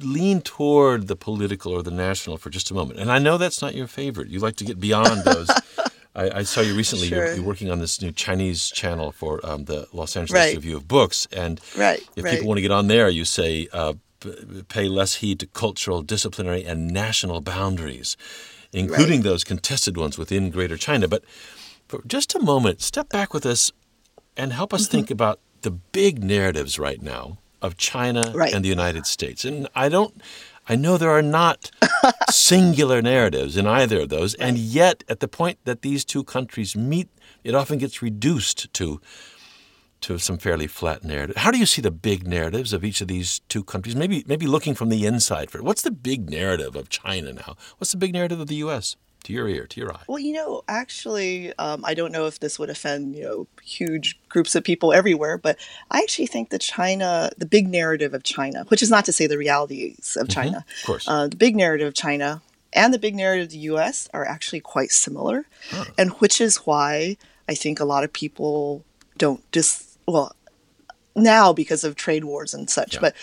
[0.01, 2.99] lean toward the political or the national for just a moment.
[2.99, 4.29] And I know that's not your favorite.
[4.29, 5.51] You like to get beyond those.
[6.15, 7.09] I, I saw you recently.
[7.09, 10.55] You're, you're working on this new Chinese channel for um, the Los Angeles Right.
[10.55, 12.33] Review of Books, and Right, if right.
[12.33, 16.03] people want to get on there, you say uh, p- pay less heed to cultural,
[16.03, 18.17] disciplinary, and national boundaries,
[18.73, 21.09] including those contested ones within Greater China.
[21.09, 21.25] But
[21.89, 23.71] for just a moment, step back with us
[24.37, 24.93] and help us Mm-hmm.
[24.97, 28.53] think about the big narratives right now of China Right.
[28.53, 29.45] and the United States.
[29.45, 30.21] And I don't,
[30.69, 31.71] I know there are not
[32.31, 36.75] singular narratives in either of those, and yet at the point that these two countries
[36.75, 37.09] meet,
[37.45, 39.01] it often gets reduced to
[40.03, 41.37] to some fairly flat narrative.
[41.37, 43.97] How do you see the big narratives of each of these two countries?
[43.97, 45.65] Maybe maybe looking from the inside for it.
[45.65, 47.57] what's the big narrative of China now?
[47.79, 48.97] What's the big narrative of the U.S.
[49.25, 50.03] to your ear, to your eye?
[50.09, 54.21] Well, you know, actually, um, I don't know if this would offend you know huge
[54.29, 55.59] groups of people everywhere, but
[55.91, 59.27] I actually think that China, the big narrative of China, which is not to say
[59.27, 62.99] the realities of China, mm-hmm, of course, uh, the big narrative of China and the
[62.99, 64.09] big narrative of the U.S.
[64.15, 65.85] are actually quite similar, huh.
[65.99, 67.17] and which is why
[67.49, 68.85] I think a lot of people
[69.19, 70.35] don't dis well
[71.15, 72.95] now because of trade wars and such.
[72.95, 73.01] Yeah.
[73.01, 73.15] But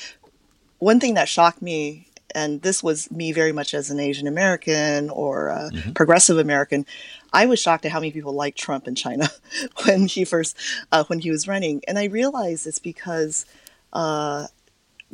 [0.79, 5.09] one thing that shocked me, and this was me very much as an Asian American
[5.09, 5.91] or mm-hmm.
[5.93, 6.85] progressive American,
[7.33, 9.29] I was shocked at how many people liked Trump in China
[9.85, 10.57] when he first
[10.91, 13.45] uh, when he was running, and I realized it's because.
[13.91, 14.47] Uh,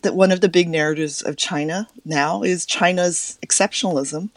[0.01, 4.29] that one of the big narratives of China now is China's exceptionalism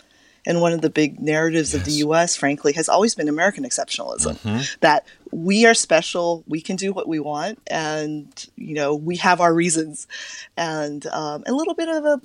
[0.49, 1.81] and one of the big narratives yes.
[1.81, 4.63] of the US, frankly, has always been American exceptionalism mm-hmm.
[4.81, 9.43] that we are special, we can do what we want, and, you know, we have
[9.43, 10.09] our reasons.
[10.57, 12.21] And um, a little bit of a,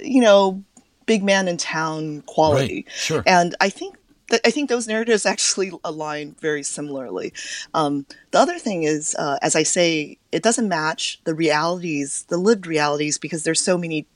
[0.00, 0.62] you know,
[1.06, 2.86] big man in town quality.
[2.86, 2.94] Right.
[2.96, 3.22] Sure.
[3.26, 3.96] And I think
[4.44, 7.32] I think those narratives actually align very similarly.
[7.72, 12.36] Um, the other thing is, uh, as I say, it doesn't match the realities, the
[12.36, 14.06] lived realities, because there's so many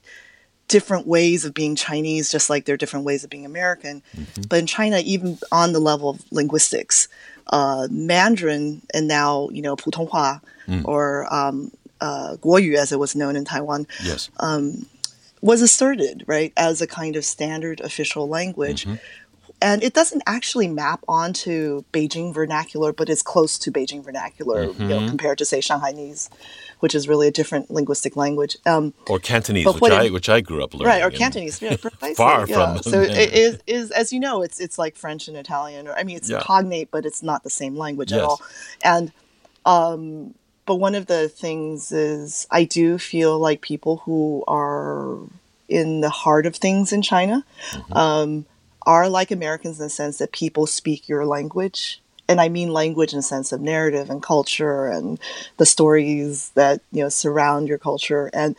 [0.69, 4.03] different ways of being Chinese, just like there are different ways of being American.
[4.17, 4.43] Mm-hmm.
[4.49, 7.09] But in China, even on the level of linguistics,
[7.49, 10.85] uh, Mandarin and now you know Putonghua mm.
[10.85, 11.71] or um,
[12.01, 14.31] uh, Guoyu, as it was known in Taiwan, yes.
[14.41, 14.87] um,
[15.41, 18.85] was asserted right as a kind of standard official language.
[18.85, 18.97] Mm-hmm
[19.63, 24.83] and it doesn't actually map onto Beijing vernacular, but it's close to Beijing vernacular, mm-hmm.
[24.83, 25.09] you know, mm-hmm.
[25.09, 26.29] compared to say Shanghainese,
[26.81, 28.57] which is really a different linguistic language.
[28.67, 30.89] Um, or Cantonese, which I which I grew up learning.
[30.89, 32.15] Right, or Cantonese, yeah, precisely.
[32.15, 32.75] Far yeah.
[32.75, 32.83] from.
[32.83, 36.03] So it is, is as you know, it's it's like French and Italian, or I
[36.03, 36.41] mean, it's yeah.
[36.41, 38.21] cognate, but it's not the same language yes.
[38.21, 38.43] at all.
[38.83, 39.13] And
[39.65, 40.35] um,
[40.67, 45.19] but one of the things is I do feel like people who are
[45.69, 47.45] in the heart of things in China.
[47.71, 47.93] Mm-hmm.
[47.93, 48.47] Um,
[48.87, 52.01] are like Americans in the sense that people speak your language.
[52.29, 55.19] And I mean language in the sense of narrative and culture and
[55.57, 58.31] the stories that, you know, surround your culture.
[58.33, 58.57] And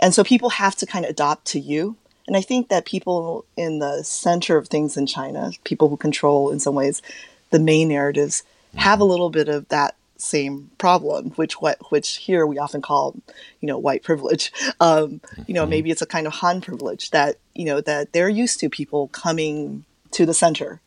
[0.00, 1.96] and so people have to kind of adopt to you.
[2.26, 6.50] And I think that people in the center of things in China, people who control
[6.50, 7.02] in some ways
[7.50, 8.42] the main narratives,
[8.76, 9.10] have a mm-hmm.
[9.10, 13.16] little bit of that same problem, which what which here we often call,
[13.60, 14.52] you know, white privilege.
[14.80, 15.70] Um, you know, mm-hmm.
[15.70, 19.08] maybe it's a kind of Han privilege that you know that they're used to people
[19.08, 20.80] coming to the center.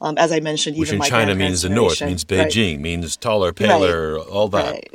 [0.00, 2.80] Um, as I mentioned, which even in China means the north, means Beijing, right.
[2.80, 4.26] means taller, paler, right.
[4.26, 4.72] all that.
[4.72, 4.94] Right.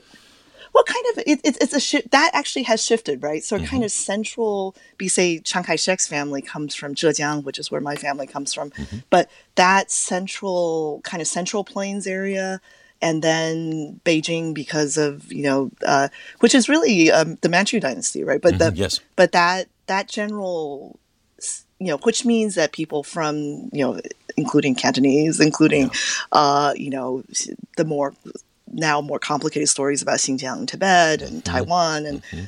[0.74, 3.44] Well, kind of, it, it, it's a shift that actually has shifted, right?
[3.44, 3.66] So, mm-hmm.
[3.66, 7.82] kind of central, be say Chiang Kai shek's family comes from Zhejiang, which is where
[7.82, 8.72] my family comes from.
[8.72, 9.00] Mm-hmm.
[9.10, 12.62] But that central, kind of central plains area,
[13.02, 16.10] and then Beijing because of you know, uh,
[16.40, 18.42] which is really um, the Manchu dynasty, right?
[18.42, 19.00] But mm-hmm, the yes.
[19.16, 21.00] but that that general,
[21.80, 24.00] you know, which means that people from you know,
[24.38, 25.90] including Cantonese, including, yeah.
[26.32, 27.24] uh, you know,
[27.78, 28.14] the more
[28.74, 31.54] now more complicated stories about Xinjiang and Tibet and mm-hmm.
[31.54, 32.46] Taiwan and mm-hmm.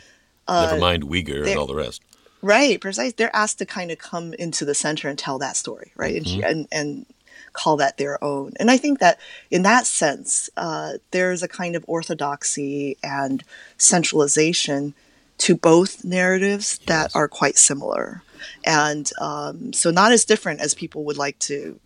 [0.48, 2.02] uh, never mind Uyghur and all the rest.
[2.42, 3.14] Right, precise.
[3.14, 6.22] They're asked to kind of come into the center and tell that story, right?
[6.22, 6.44] Mm-hmm.
[6.44, 7.06] And, and and
[7.54, 8.54] call that their own.
[8.60, 13.44] And I think that in that sense, uh, there's a kind of orthodoxy and
[13.78, 14.94] centralization
[15.40, 18.22] to both narratives that are quite similar.
[18.66, 21.80] And um, so, not as different as people would like to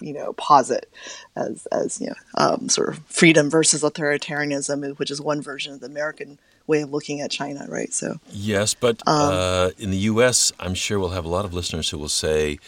[0.00, 0.90] you know posit
[1.36, 5.80] as as you know um, sort of freedom versus authoritarianism, which is one version of
[5.80, 7.92] the American way of looking at China, right?
[7.92, 11.54] So yes, but um, uh, in the U.S., I'm sure we'll have a lot of
[11.54, 12.58] listeners who will say,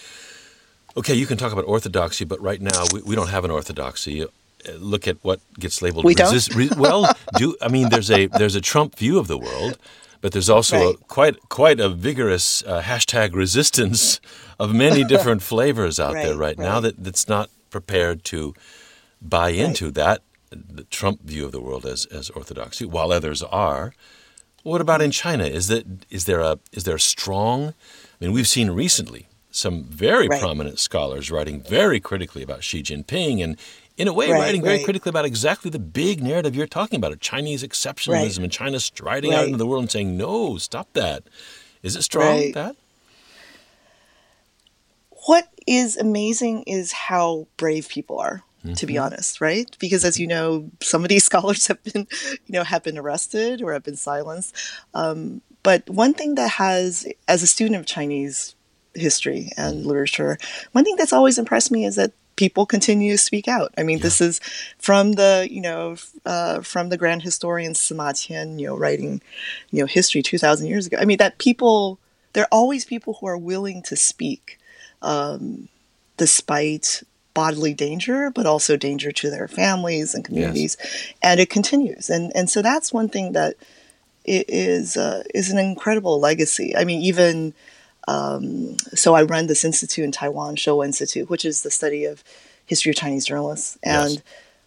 [0.97, 4.25] Okay, you can talk about orthodoxy, but right now we, we don't have an orthodoxy.
[4.25, 4.27] Uh,
[4.79, 6.05] look at what gets labeled.
[6.05, 6.59] We resist, don't.
[6.59, 9.79] Re, well, do I mean there's a there's a Trump view of the world,
[10.21, 10.95] but there's also right.
[10.95, 14.21] a, quite quite a vigorous uh, hashtag resistance
[14.59, 18.55] of many different flavors out right, there right, right, now that that's not prepared to
[19.21, 23.95] buy into that the Trump view of the world as as orthodoxy, while others are.
[24.63, 25.45] What about in China?
[25.45, 27.69] Is that is there a is there a strong?
[27.69, 30.41] I mean, we've seen recently some very right.
[30.41, 33.57] prominent scholars writing very critically about Xi Jinping and
[33.97, 34.85] in a way right, writing very right.
[34.85, 39.35] critically about exactly the big narrative you're talking about, of Chinese exceptionalism and China striding
[39.35, 41.25] out into the world and saying, no, stop that.
[41.83, 42.75] Is it strong, that?
[45.27, 48.43] What is amazing is how brave people are.
[48.65, 48.75] Mm-hmm.
[48.75, 49.03] to be mm-hmm.
[49.03, 49.77] honest, right?
[49.81, 52.07] Because as you know, some of these scholars have been,
[52.47, 54.55] you know, have been arrested or have been silenced.
[54.95, 58.55] Um, but one thing that has, as a student of Chinese
[58.95, 60.39] history and literature,
[60.73, 63.73] one thing that's always impressed me is that people continue to speak out.
[63.77, 64.05] I mean, yeah.
[64.05, 64.41] this is
[64.79, 69.21] from the you know uh, from the grand historian Sima Qian, you know, writing
[69.71, 70.99] you know history two thousand years ago.
[71.01, 71.99] I mean, that people
[72.33, 74.59] there are always people who are willing to speak,
[75.03, 75.69] um,
[76.17, 77.03] despite
[77.35, 81.13] bodily danger, but also danger to their families and communities, yes.
[81.23, 82.11] and it continues.
[82.11, 83.57] And and so that's one thing that
[84.25, 86.77] is uh, is an incredible legacy.
[86.77, 87.55] I mean, even
[88.09, 92.25] um, so I run this institute in Taiwan, Shewo Institute, which is the study of
[92.67, 94.23] history of Chinese journalists, and yes.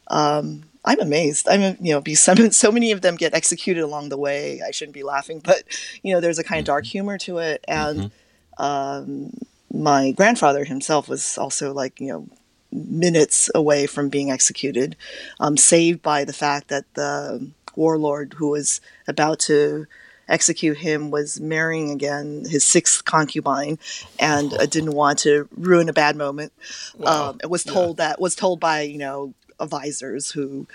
[0.08, 1.48] um, I'm amazed.
[1.50, 4.62] I'm you know, because some, so many of them get executed along the way.
[4.66, 5.64] I shouldn't be laughing, but
[6.04, 6.92] you know, there's a kind of dark mm-hmm.
[6.92, 8.12] humor to it, and
[8.60, 8.64] mm-hmm.
[8.64, 9.34] um,
[9.74, 12.28] my grandfather himself was also like you know
[12.72, 14.96] minutes away from being executed,
[15.40, 19.86] um, saved by the fact that the warlord who was about to
[20.28, 23.78] execute him was marrying again his sixth concubine
[24.20, 26.52] and uh, didn't want to ruin a bad moment
[26.98, 27.30] wow.
[27.30, 28.10] um, was told yeah.
[28.10, 30.68] that was told by you know advisors who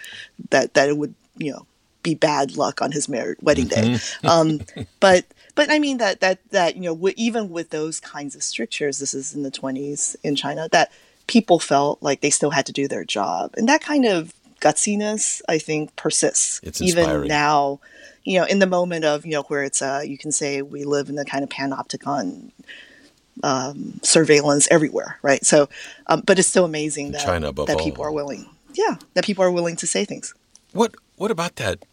[0.51, 1.67] that that it would you know
[2.03, 4.27] be bad luck on his married wedding day mm-hmm.
[4.27, 4.61] um,
[5.01, 8.43] but but i mean that that that you know w- even with those kinds of
[8.43, 10.91] strictures this is in the 20s in china that
[11.27, 15.43] people felt like they still had to do their job and that kind of gutsiness
[15.49, 17.81] i think persists even now
[18.25, 20.85] you know, in the moment of, you know, where it's, uh, you can say we
[20.85, 22.51] live in the kind of panopticon
[23.43, 25.45] um, surveillance everywhere, right?
[25.45, 25.69] So,
[26.07, 29.51] um, but it's still amazing that, China that people are willing, yeah, that people are
[29.51, 30.35] willing to say things.
[30.73, 31.85] What, what about that,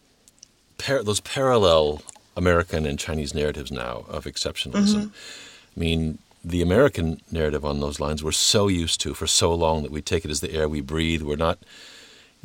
[0.77, 2.01] par- those parallel
[2.35, 4.95] American and Chinese narratives now of exceptionalism?
[4.95, 5.77] Mm-hmm.
[5.77, 9.83] I mean, the American narrative on those lines we're so used to for so long
[9.83, 11.21] that we take it as the air we breathe.
[11.21, 11.59] We're not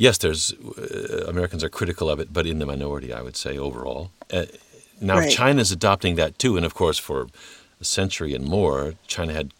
[0.02, 3.56] yes, there's uh, Americans are critical of it, but in the minority, I would say
[3.56, 4.10] overall.
[4.32, 4.46] Uh,
[5.00, 5.30] now, right.
[5.30, 7.28] China's adopting that too, and of course, for
[7.80, 9.52] a century and more, China had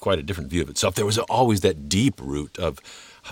[0.00, 0.96] quite a different view of itself.
[0.96, 2.80] There was always that deep root of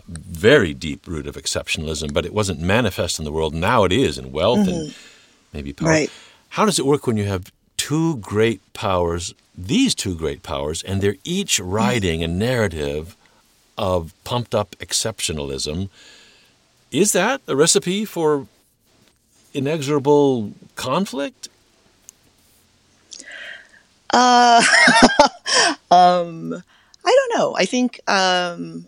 [0.09, 3.53] very deep root of exceptionalism, but it wasn't manifest in the world.
[3.53, 4.71] Now it is in wealth mm-hmm.
[4.71, 4.95] and
[5.53, 5.89] maybe power.
[5.89, 6.11] Right.
[6.51, 11.03] How does it work when you have two great powers, these two great powers, and
[11.03, 13.17] they're each writing a narrative
[13.79, 15.89] of pumped up exceptionalism.
[16.91, 18.47] Is that a recipe for
[19.55, 21.49] inexorable conflict?
[24.11, 24.63] Uh,
[25.91, 26.63] um,
[27.05, 27.55] I don't know.
[27.57, 28.87] I think um,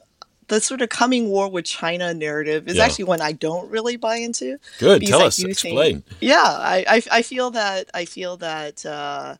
[0.49, 2.85] the sort of coming war with China narrative is yeah.
[2.85, 4.59] actually one I don't really buy into.
[4.79, 6.03] Good, tell us, explain.
[6.03, 9.37] Think, yeah, I, I, I, feel that I feel that uh,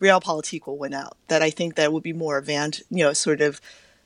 [0.00, 1.16] Realpolitik will win out.
[1.28, 3.60] That I think that would be more avant, you know, sort of,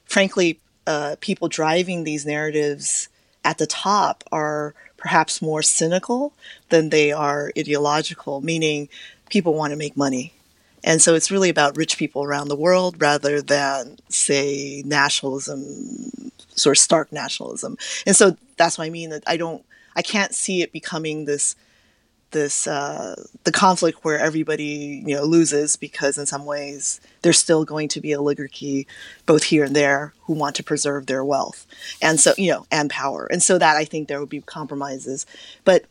[0.04, 3.08] frankly, uh, people driving these narratives
[3.44, 6.32] at the top are perhaps more cynical
[6.68, 8.88] than they are ideological, meaning
[9.28, 10.32] people want to make money.
[10.82, 15.60] And so it's really about rich people around the world rather than, say, nationalism,
[16.54, 17.76] sort of stark nationalism.
[18.06, 19.64] And so that's what I mean that I don't,
[19.96, 21.56] I can't see it becoming this
[22.32, 27.64] this uh, the conflict where everybody you know loses because in some ways there's still
[27.64, 28.86] going to be oligarchy
[29.26, 31.66] both here and there who want to preserve their wealth
[32.02, 33.26] and so you know and power.
[33.26, 35.26] And so that I think there would be compromises.
[35.64, 35.84] But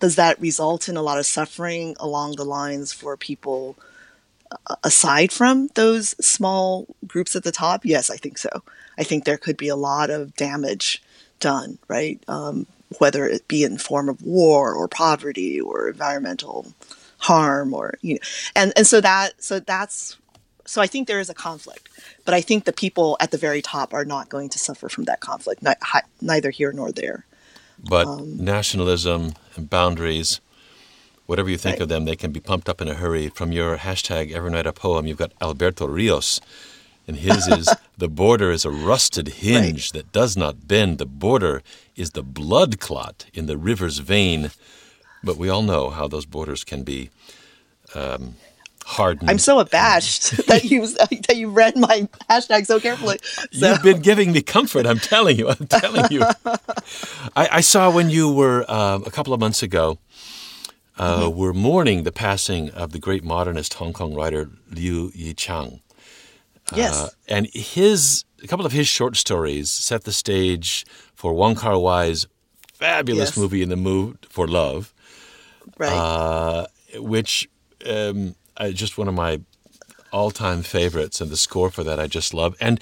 [0.00, 3.76] does that result in a lot of suffering along the lines for people
[4.66, 7.84] uh, aside from those small groups at the top?
[7.84, 8.62] Yes I think so.
[8.98, 11.02] I think there could be a lot of damage
[11.40, 12.22] done right?
[12.28, 12.66] Um,
[12.98, 16.72] whether it be in form of war or poverty or environmental
[17.18, 18.20] harm or you know
[18.56, 20.16] and and so that so that's
[20.64, 21.88] so I think there is a conflict,
[22.26, 25.04] but I think the people at the very top are not going to suffer from
[25.04, 25.64] that conflict,
[26.20, 27.24] neither here nor there.
[27.82, 30.42] But um, nationalism and boundaries,
[31.24, 31.82] whatever you think right.
[31.82, 33.28] of them, they can be pumped up in a hurry.
[33.28, 36.38] From your hashtag Every Night a Poem, you've got Alberto Rios
[37.08, 40.04] and his is the border is a rusted hinge right.
[40.04, 40.98] that does not bend.
[40.98, 41.62] The border
[41.98, 44.50] is the blood clot in the river's vein.
[45.22, 47.10] But we all know how those borders can be
[47.94, 48.36] um,
[48.84, 49.28] hardened.
[49.28, 53.18] I'm so abashed that you that you read my hashtag so carefully.
[53.52, 53.70] So.
[53.70, 54.86] You've been giving me comfort.
[54.86, 55.48] I'm telling you.
[55.48, 56.22] I'm telling you.
[57.36, 59.98] I, I, saw when you were uh, a couple of months ago.
[60.96, 61.38] Uh, mm-hmm.
[61.38, 65.80] We're mourning the passing of the great modernist Hong Kong writer Liu Yichang.
[66.74, 66.94] Yes.
[66.94, 71.78] Uh, and his a couple of his short stories set the stage for Wong Kar
[71.78, 72.26] Wai's
[72.74, 73.36] fabulous yes.
[73.36, 74.92] movie In the Mood for Love,
[75.76, 75.92] right?
[75.92, 77.48] Uh, which
[77.86, 78.34] um,
[78.72, 79.40] just one of my
[80.12, 82.56] all-time favorites, and the score for that I just love.
[82.60, 82.80] And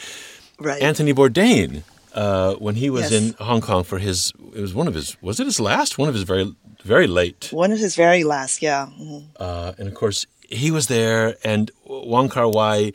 [0.58, 0.80] right.
[0.80, 1.82] Anthony Bourdain,
[2.14, 3.12] uh, when he was yes.
[3.12, 5.98] in Hong Kong for his, it was one of his, was it his last?
[5.98, 7.48] One of his very very late.
[7.50, 8.86] One of his very last, yeah.
[9.00, 9.24] Mhm.
[9.40, 12.92] Uh, and of course, he was there, and Wong Kar Wai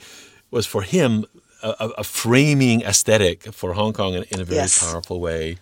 [0.49, 1.25] was for him
[1.64, 4.80] a, a- framing aesthetic for Hong Kong in, in a very Yes.
[4.80, 5.57] powerful way.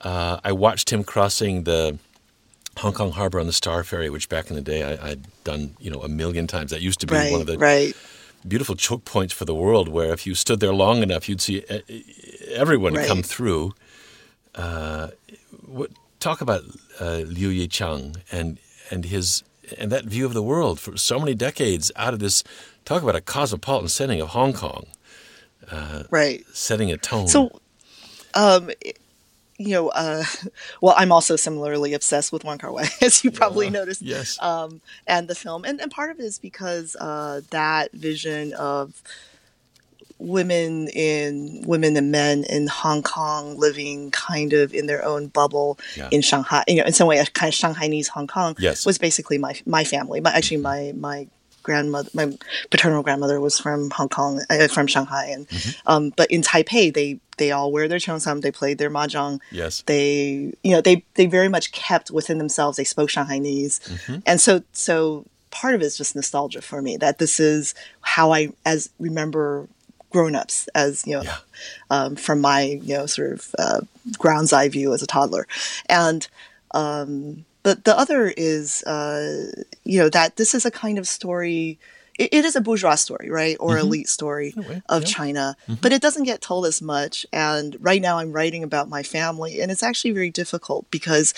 [0.00, 1.98] Uh, I watched him crossing the
[2.78, 5.76] Hong Kong Harbor on the Star Ferry, which back in the day I, I'd done,
[5.78, 6.70] you know, a million times.
[6.70, 7.94] That used to be Right, one of the right.
[8.46, 11.62] beautiful choke points for the world, where if you stood there long enough, you'd see
[12.48, 13.06] everyone Right.
[13.06, 13.74] come through.
[14.54, 15.08] Uh,
[15.66, 16.62] what, talk about
[17.00, 18.58] uh, Liu Yichang and
[18.90, 19.42] and his
[19.78, 22.42] and that view of the world for so many decades out of this.
[22.84, 24.86] Talk about a cosmopolitan setting of Hong Kong,
[26.10, 26.44] Right.
[26.52, 27.28] setting a tone.
[27.28, 27.60] So,
[28.34, 28.70] um,
[29.58, 30.24] you know, uh,
[30.80, 34.02] well, I'm also similarly obsessed with Wong Kar Wai, as you probably noticed.
[34.02, 38.52] yes, Um, and the film, and, and part of it is because uh, that vision
[38.54, 39.00] of
[40.18, 45.78] women in women and men in Hong Kong living kind of in their own bubble
[45.96, 46.08] Yeah.
[46.12, 48.86] in Shanghai, you know, in some way, a kind of Shanghainese Hong Kong Yes.
[48.86, 50.20] was basically my my family.
[50.20, 51.26] My actually my my
[51.62, 52.36] grandmother, my
[52.70, 55.46] paternal grandmother was from Hong Kong, uh, from Shanghai, and
[55.86, 59.82] um, but in Taipei they they all wear their cheongsam, they played their mahjong, yes,
[59.86, 63.80] they you know they they very much kept within themselves they spoke shanghainese.
[64.26, 68.32] And so so part of it is just nostalgia for me that this is how
[68.32, 69.68] i as remember
[70.10, 71.36] grown-ups as you know Yeah.
[71.90, 73.80] um, from my you know sort of uh,
[74.18, 75.46] ground's eye view as a toddler.
[75.88, 76.26] And
[76.74, 79.50] um, but the other is uh,
[79.84, 81.78] you know that this is a kind of story
[82.18, 83.56] it, it is a bourgeois story right?
[83.58, 85.08] Or elite story way, of yeah.
[85.08, 85.56] china.
[85.80, 87.26] But it doesn't get told as much.
[87.32, 91.34] And right now i'm writing about my family and it's actually very difficult because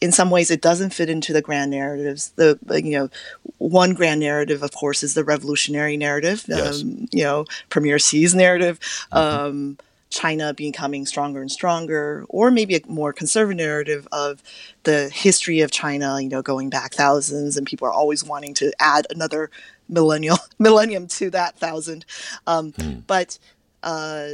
[0.00, 2.32] in some ways it doesn't fit into the grand narratives.
[2.36, 3.10] The you know
[3.58, 6.82] one grand narrative of course is the revolutionary narrative Yes.
[6.82, 8.78] um, you know premier Xi's narrative.
[9.10, 9.78] Um,
[10.12, 14.42] China becoming stronger and stronger, or maybe a more conservative narrative of
[14.84, 18.72] the history of China, you know, going back thousands, and people are always wanting to
[18.78, 19.50] add another
[19.88, 22.04] millennial millennium to that thousand.
[22.46, 22.72] Um,
[23.06, 23.38] But
[23.82, 24.28] uh,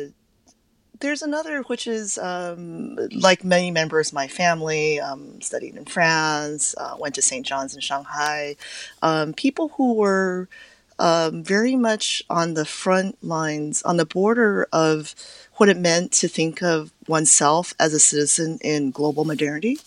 [1.01, 6.75] there's another, which is um, like many members of my family, um, studied in France,
[6.77, 7.47] uh, went to St.
[7.47, 8.57] John's in Shanghai.
[9.03, 10.49] Um, people who were
[10.99, 15.15] um, very much on the front lines, on the border of
[15.59, 19.79] what it meant to think of oneself as a citizen in global modernity.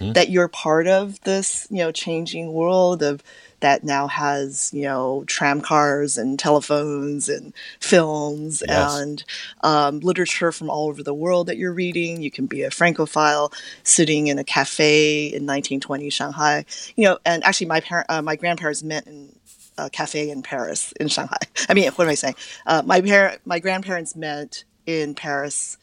[0.00, 3.22] That you're part of this, you know, changing world of
[3.60, 8.96] that now has, you know, tram cars and telephones and films Yes.
[8.98, 9.24] and
[9.62, 12.20] um, literature from all over the world that you're reading.
[12.22, 13.52] You can be a Francophile
[13.84, 16.64] sitting in a cafe in 1920 Shanghai,
[16.96, 19.32] you know, and actually my parent, uh, my grandparents met in
[19.76, 21.38] a cafe in Paris, in Shanghai.
[21.68, 22.34] I mean, what am I saying?
[22.66, 25.76] Uh, my parent, my grandparents met in Paris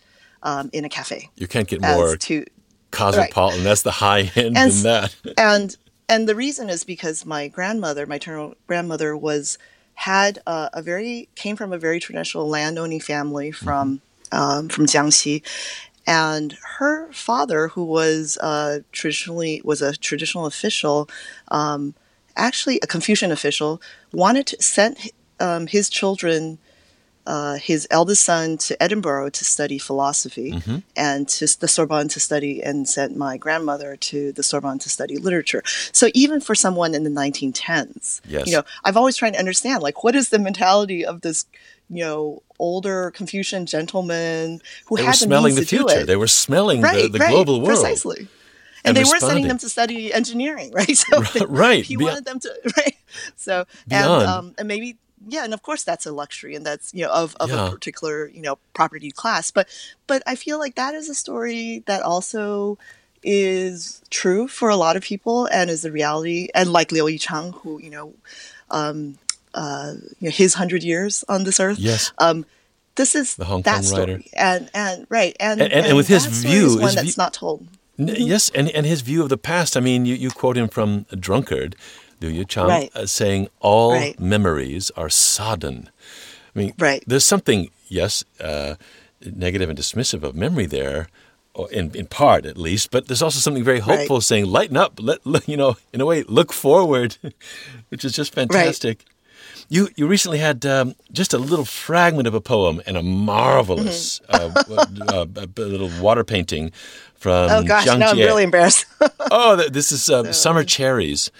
[0.43, 1.29] um, in a cafe.
[1.35, 2.45] you can't get more to
[2.91, 3.63] cosmopolitan.
[3.63, 5.15] That's the high end And than that.
[5.37, 5.77] and
[6.09, 9.57] and the reason is because my grandmother, my maternal grandmother, was
[9.95, 14.01] had uh, a very came from a very traditional landowning family from
[14.31, 15.43] um, from Jiangxi,
[16.07, 21.09] and her father, who was uh, traditionally was a traditional official,
[21.49, 21.93] um,
[22.35, 23.81] actually a Confucian official,
[24.11, 24.97] wanted to send
[25.39, 26.57] um, his children.
[27.27, 30.77] Uh, his eldest son to Edinburgh to study philosophy Mm-hmm.
[30.95, 35.17] and to the Sorbonne to study, and sent my grandmother to the Sorbonne to study
[35.17, 35.63] literature.
[35.91, 38.45] So even for someone in the 1910s, Yes.
[38.47, 41.45] you know, I've always tried to understand like what is the mentality of this,
[41.89, 45.87] you know, older Confucian gentleman who They had were the smelling means the to do
[45.87, 46.01] future.
[46.01, 47.69] it They were smelling right, the, the right, global world.
[47.81, 48.27] precisely.
[48.83, 50.95] And, and they weren't sending them to study engineering, right?
[50.95, 52.95] So they- Right, he beyond- wanted them to, right?
[53.35, 54.21] So Beyond.
[54.21, 54.97] and um, and maybe
[55.27, 57.67] yeah, and of course that's a luxury, and that's you know of of Yeah.
[57.67, 59.51] a particular you know property class.
[59.51, 59.67] But
[60.07, 62.77] but I feel like that is a story that also
[63.23, 66.49] is true for a lot of people and is the reality.
[66.53, 68.13] And like Liu Yichang, who you know,
[68.71, 69.17] um,
[69.53, 71.79] uh, you know, his hundred years on this earth.
[71.79, 72.11] Yes.
[72.19, 72.45] Um,
[72.95, 74.23] this is The Hong Kong story, writer.
[74.37, 77.13] and and right, and And- and- and with his view, is one his that's view-
[77.17, 77.67] not told.
[77.99, 79.75] N- Yes, and, and his view of the past.
[79.77, 81.75] I mean, you, you quote him from a drunkard,
[82.21, 82.91] Liu Yichang, Right.
[82.95, 84.19] uh, saying all Right.
[84.19, 85.89] memories are sodden.
[86.55, 87.03] I mean, Right.
[87.07, 88.75] there's something, yes, uh,
[89.25, 91.07] negative and dismissive of memory there,
[91.53, 93.99] or in, in part at least, but there's also something very Right.
[93.99, 97.17] hopeful saying, lighten up, let, you know, in a way, look forward,
[97.89, 99.03] which is just fantastic.
[99.69, 104.21] You you recently had um, just a little fragment of a poem and a marvelous
[104.29, 104.71] Mm-hmm.
[104.71, 106.71] uh, uh, uh, little water painting
[107.15, 108.85] from Oh gosh, Jiang now I'm really embarrassed.
[109.31, 111.31] Oh, this is uh, Summer Cherries.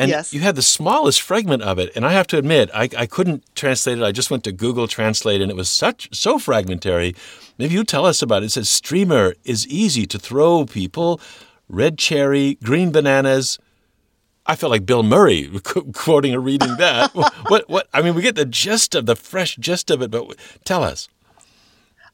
[0.00, 0.32] And Yes.
[0.32, 1.92] you had the smallest fragment of it.
[1.94, 4.04] And I have to admit, I, I couldn't translate it.
[4.04, 7.14] I just went to Google Translate, and it was such so fragmentary.
[7.58, 8.46] Maybe you tell us about it.
[8.46, 11.20] It says, Streamer is easy to throw people.
[11.68, 13.58] red cherry, green bananas.
[14.46, 15.50] I felt like Bill Murray
[15.94, 17.10] quoting or reading that.
[17.48, 17.68] what?
[17.68, 17.88] What?
[17.92, 20.34] I mean, we get the gist of the fresh gist of it, but
[20.64, 21.08] tell us.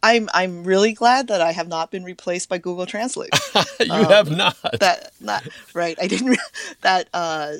[0.02, 3.30] I'm I'm really glad that I have not been replaced by Google Translate.
[3.80, 4.56] you um, have not.
[4.80, 5.96] That not right.
[6.00, 6.38] I didn't.
[6.82, 7.54] That uh,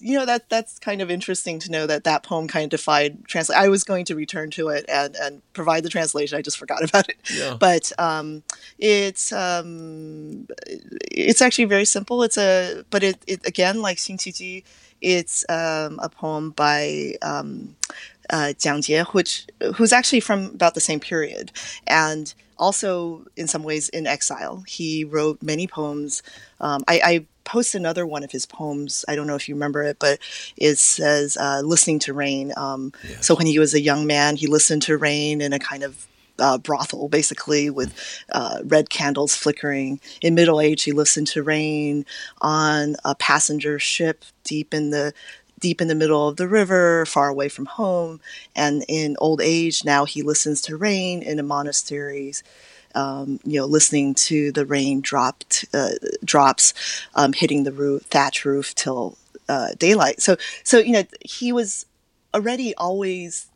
[0.00, 3.24] you know that that's kind of interesting to know that that poem kind of defied
[3.26, 3.58] translate.
[3.58, 6.38] I was going to return to it and and provide the translation.
[6.38, 7.16] I just forgot about it.
[7.32, 7.56] Yeah.
[7.58, 8.42] But um,
[8.78, 12.22] it's um, it's actually very simple.
[12.22, 14.64] It's a but it, it again like Xin Qiji,
[15.00, 17.76] it's um, a poem by um,
[18.30, 19.46] uh, Jiang Jie, which
[19.76, 21.52] who's actually from about the same period
[21.86, 24.62] and also in some ways in exile.
[24.68, 26.22] He wrote many poems.
[26.60, 29.04] Um, I, I post another one of his poems.
[29.08, 30.20] I don't know if you remember it, but
[30.56, 33.26] it says uh, "Listening to Rain." Um, yes.
[33.26, 36.06] So when he was a young man, he listened to rain in a kind of
[36.40, 37.94] uh, brothel, basically, with
[38.32, 40.00] uh, red candles flickering.
[40.22, 42.06] In middle age, he listened to rain
[42.40, 45.12] on a passenger ship deep in the
[45.60, 48.20] deep in the middle of the river, far away from home.
[48.56, 52.42] And in old age, now he listens to rain in a monasteries
[52.94, 55.90] um, you know, listening to the rain dropped uh,
[56.24, 56.74] drops
[57.14, 59.16] um, hitting the roof, thatch roof till
[59.48, 60.20] uh, daylight.
[60.20, 61.86] So, so you know, he was
[62.34, 63.46] already always.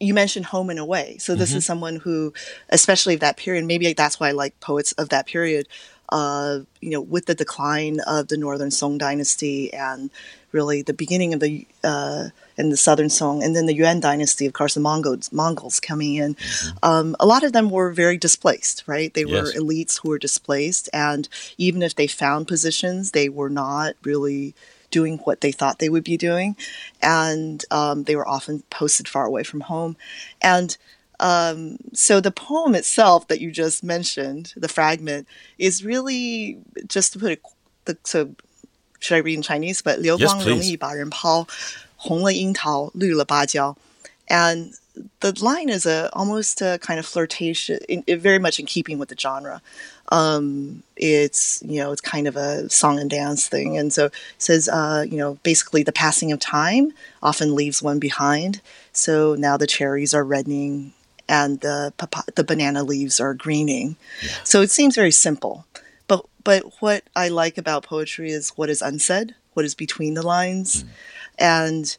[0.00, 1.58] You mentioned home and away, so this mm-hmm.
[1.58, 2.32] is someone who,
[2.70, 5.68] especially of that period, maybe that's why I like poets of that period.
[6.08, 10.10] Uh, you know, with the decline of the Northern Song dynasty and
[10.52, 14.46] really the beginning of the uh, in the Southern Song, and then the Yuan dynasty,
[14.46, 16.34] of course, the Mongols, Mongols coming in.
[16.34, 16.78] Mm-hmm.
[16.82, 19.12] Um, a lot of them were very displaced, right?
[19.12, 19.56] They were yes.
[19.56, 21.28] elites who were displaced, and
[21.58, 24.54] even if they found positions, they were not really
[24.90, 26.56] doing what they thought they would be doing,
[27.00, 29.96] and um, they were often posted far away from home,
[30.40, 30.76] and.
[31.20, 37.20] Um, so the poem itself that you just mentioned, the fragment, is really just to
[37.20, 37.42] put it
[37.84, 38.34] the, so
[39.01, 39.81] should I read in Chinese?
[39.81, 41.47] But 流光容易把人抛，
[41.95, 43.75] 红了樱桃，绿了芭蕉.
[44.27, 44.73] And
[45.19, 48.97] the line is a almost a kind of flirtation, in, in, very much in keeping
[48.97, 49.61] with the genre.
[50.09, 54.13] Um, it's you know it's kind of a song and dance thing, and so it
[54.37, 58.61] says uh, you know basically the passing of time often leaves one behind.
[58.91, 60.93] So now the cherries are reddening
[61.29, 61.93] and the
[62.35, 63.97] the banana leaves are greening.
[64.23, 64.31] Yeah.
[64.43, 65.65] So it seems very simple.
[66.44, 70.82] But what I like about poetry is what is unsaid, what is between the lines.
[70.82, 70.88] Mm.
[71.38, 71.96] And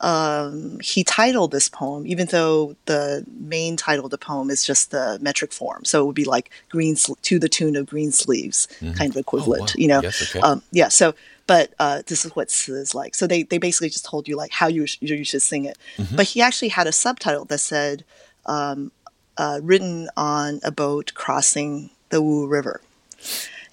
[0.00, 4.90] um, he titled this poem, even though the main title of the poem is just
[4.90, 5.84] the metric form.
[5.84, 8.92] So it would be like green to the tune of green sleeves, mm-hmm.
[8.94, 9.82] kind of equivalent, oh, wow.
[9.82, 10.00] you know?
[10.02, 10.40] Yes, okay.
[10.40, 10.88] um, yeah.
[10.88, 11.14] So,
[11.46, 13.14] but uh, this is what Ci is like.
[13.14, 15.78] So they, they basically just told you like how you, sh- you should sing it.
[15.96, 16.16] Mm-hmm.
[16.16, 18.04] But he actually had a subtitle that said,
[18.46, 18.90] um,
[19.38, 22.80] uh, written on a boat crossing the Wu River.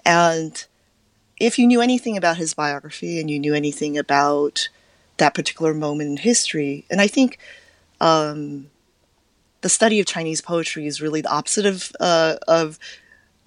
[0.06, 0.66] And
[1.40, 4.70] if you knew anything about his biography and you knew anything about
[5.18, 7.40] that particular moment in history, and I think
[8.02, 8.70] um,
[9.62, 12.80] the study of Chinese poetry is really the opposite of uh, of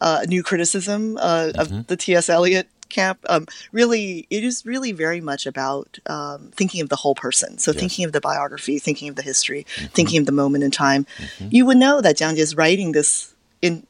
[0.01, 1.61] uh, new criticism uh, mm-hmm.
[1.61, 2.29] of the T.S.
[2.29, 3.19] Eliot camp.
[3.29, 7.59] Um, really, it is really very much about um, thinking of the whole person.
[7.59, 7.81] So yes.
[7.81, 9.87] thinking of the biography, thinking of the history, mm-hmm.
[9.87, 11.07] thinking of the moment in time.
[11.19, 11.49] Mm-hmm.
[11.51, 13.87] You would know that Jiang Jie is writing this in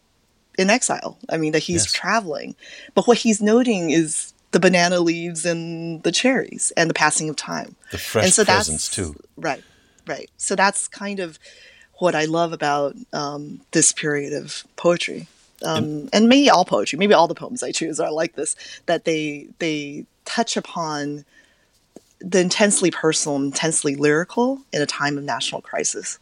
[0.59, 1.18] in exile.
[1.28, 1.92] I mean, that he's yes.
[1.92, 2.54] traveling.
[2.94, 7.36] But what he's noting is the banana leaves and the cherries and the passing of
[7.36, 7.76] time.
[7.90, 9.16] The fresh and so presence, too.
[9.36, 9.62] Right,
[10.07, 10.30] right.
[10.36, 11.38] So that's kind of
[11.94, 15.26] what I love about um, this period of poetry.
[15.62, 18.57] Um, and, and maybe all poetry, maybe all the poems I choose are like this,
[18.86, 21.24] that they they touch upon
[22.20, 26.18] the intensely personal, intensely lyrical in a time of national crisis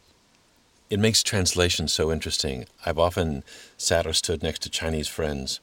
[0.95, 2.67] it makes translation so interesting.
[2.85, 3.43] I've often
[3.77, 5.59] sat or stood next to Chinese friends,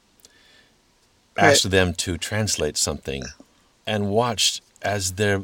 [1.35, 1.71] asked right.
[1.71, 3.23] them to translate something,
[3.87, 5.39] and watched as they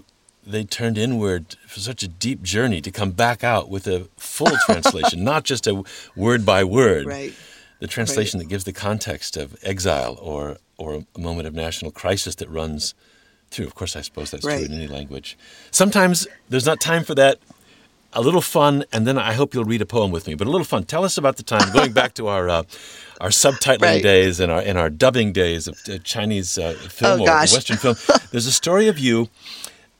[0.45, 4.55] they turned inward for such a deep journey to come back out with a full
[4.67, 5.83] translation, not just a
[6.15, 7.07] word by word.
[7.07, 7.33] Right.
[7.79, 8.45] The translation right.
[8.45, 12.93] that gives the context of exile or or a moment of national crisis that runs
[13.49, 13.65] through.
[13.65, 14.63] Of course, I suppose that's right.
[14.63, 15.35] true in any language.
[15.71, 17.39] Sometimes there's not time for that
[18.13, 20.33] a little fun, and then I hope you'll read a poem with me.
[20.33, 20.83] But a little fun.
[20.83, 22.63] Tell us about the time going back to our uh,
[23.21, 24.03] our subtitling right.
[24.03, 27.53] days and our and our dubbing days of uh, Chinese uh, film oh, or gosh.
[27.53, 27.95] Western film.
[28.31, 29.29] There's a story of you.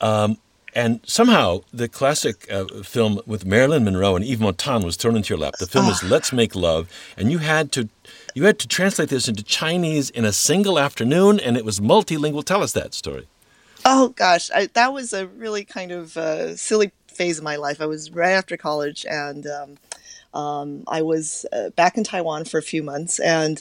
[0.00, 0.38] Um,
[0.74, 5.30] and somehow the classic uh, film with Marilyn Monroe and Yves Montand was thrown into
[5.30, 5.54] your lap.
[5.58, 7.88] The film is Let's Make Love, and you had to
[8.34, 12.44] you had to translate this into Chinese in a single afternoon, and it was multilingual.
[12.44, 13.26] Tell us that story.
[13.84, 17.78] Oh gosh, I, that was a really kind of uh, silly phase of my life.
[17.84, 19.70] I was right after college, and um,
[20.42, 20.68] um,
[20.98, 23.56] I was uh, back in Taiwan for a few months, and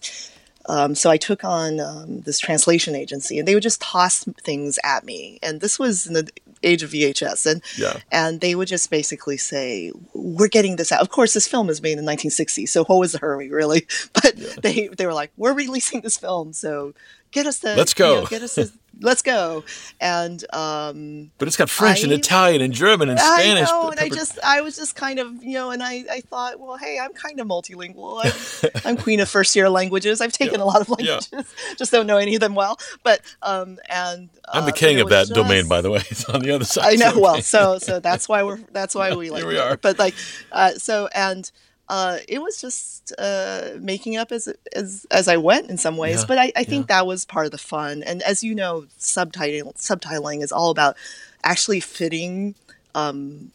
[0.78, 4.16] Um, so I took on um, this translation agency, and they would just toss
[4.49, 5.20] things at me.
[5.41, 6.26] And this was in the
[6.62, 7.95] age of VHS, and Yeah.
[8.22, 11.82] and they would just basically say, "We're getting this out." Of course, this film is
[11.82, 13.82] made in 1960, so what was the hurry, really?
[14.22, 14.34] But
[14.66, 16.93] they they were like, "We're releasing this film, so
[17.32, 18.71] get us the Let's you go." know, get us the,
[19.01, 19.63] let's go."
[20.01, 23.69] And um, But it's got French and Italian and German and Spanish.
[23.69, 26.21] I know, and I just, I was just kind of, you know, and I, I
[26.21, 28.21] thought, well, hey, I'm kind of multilingual.
[28.23, 30.21] I'm, I'm queen of first year languages.
[30.21, 31.19] I've taken a lot of Yeah.
[31.19, 32.77] languages, just don't know any of them well.
[33.03, 36.01] But, um, and I'm the uh, king of that was domain, by the way.
[36.09, 36.93] It's on the other side.
[36.93, 37.19] I know.
[37.19, 39.77] Well, so so that's why we're that's why we like Here we are.
[39.77, 40.15] But like,
[40.51, 41.49] uh, so and
[41.89, 46.19] uh, it was just uh, making up as as as I went in some ways.
[46.19, 48.03] Yeah, But I, I think that was part of the fun.
[48.03, 50.95] And as you know, subtitle subtitling is all about
[51.43, 52.55] actually fitting.
[52.95, 53.51] Um,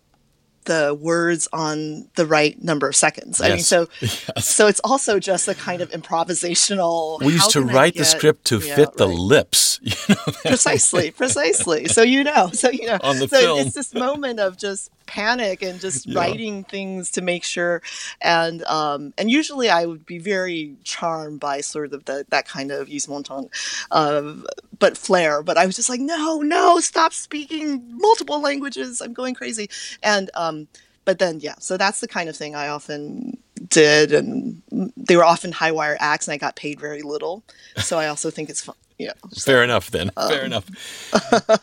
[0.66, 3.38] the words on the right number of seconds.
[3.38, 4.46] I mean, so Yes.
[4.46, 7.20] so it's also just a kind of improvisational.
[7.20, 9.80] We used to write the script to Yeah, fit the right lips.
[9.84, 13.58] You know, precisely precisely so you know so you know On the so film.
[13.60, 16.18] it's this moment of just panic and just Yeah.
[16.20, 17.82] writing things to make sure.
[18.20, 22.70] And um and usually i would be very charmed by sort of the, that kind
[22.70, 23.50] of Yves Montand
[23.90, 24.34] uh,
[24.78, 25.42] but flair.
[25.42, 29.00] But i was just like no no stop speaking multiple languages.
[29.00, 29.68] I'm going crazy.
[30.02, 30.68] And um
[31.04, 33.36] but then yeah so that's the kind of thing i often
[33.68, 34.12] did.
[34.12, 34.62] And
[34.96, 37.44] they were often high wire acts and i got paid very little.
[37.78, 40.10] So i also think it's fun yeah Fair enough, then.
[40.16, 40.66] Um, Fair enough.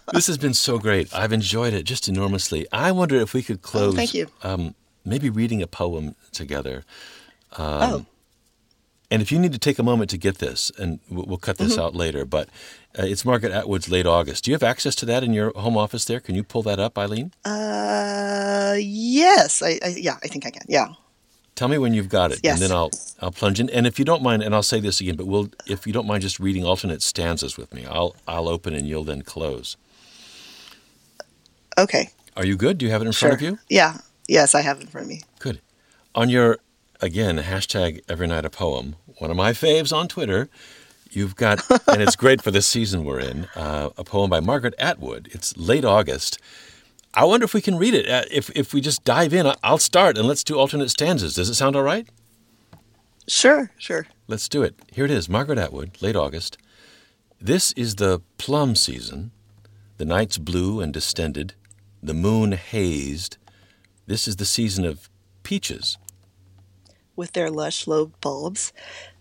[0.14, 1.14] this has been so great.
[1.14, 2.68] I've enjoyed it just enormously.
[2.72, 3.94] I wonder if we could close.
[3.94, 4.28] Oh, thank you.
[4.44, 4.76] Um,
[5.06, 6.84] maybe reading a poem together.
[7.58, 8.06] oh
[9.10, 11.58] And if you need to take a moment to get this, and we'll, we'll cut
[11.58, 11.82] this Mm-hmm.
[11.82, 12.48] out later, but
[13.00, 14.44] uh, it's Margaret Atwood's Late August.
[14.46, 16.20] Do you have access to that in your home office there?
[16.20, 17.32] Can you pull that up, Eileen?
[17.46, 20.64] Uh, yes, I, I yeah, I think I can.
[20.68, 20.88] Yeah.
[21.62, 22.54] Tell me when you've got it, Yes.
[22.54, 22.90] and then I'll
[23.20, 23.70] I'll plunge in.
[23.70, 26.08] And if you don't mind, and I'll say this again, but we'll if you don't
[26.08, 29.78] mind just reading alternate stanzas with me, I'll I'll open and you'll then close.
[31.78, 32.10] Okay.
[32.36, 32.80] Are you good?
[32.80, 33.30] Do you have it in Sure.
[33.30, 33.60] front of you?
[33.70, 33.98] Yeah.
[34.28, 35.22] Yes, I have it in front of me.
[35.38, 35.62] Good.
[36.16, 36.58] On your,
[37.00, 40.50] again, hashtag every night a poem, one of my faves on Twitter,
[41.12, 44.74] you've got, and it's great for this season we're in, uh, a poem by Margaret
[44.80, 45.30] Atwood.
[45.32, 46.40] It's late August.
[47.14, 48.10] I wonder if we can read it.
[48.10, 51.36] Uh, if, if we just dive in, I'll start and let's do alternate stanzas.
[51.36, 52.08] Does it sound all right?
[53.28, 53.72] Sure.
[53.78, 54.08] Sure.
[54.28, 54.76] Let's do it.
[54.94, 56.58] Here it is Margaret Atwood, late August.
[57.40, 59.32] This is the plum season.
[59.98, 61.54] The night's blue and distended,
[62.02, 63.38] the moon hazed.
[64.08, 65.10] This is the season of
[65.44, 65.98] peaches.
[67.16, 68.74] With their lush lobe bulbs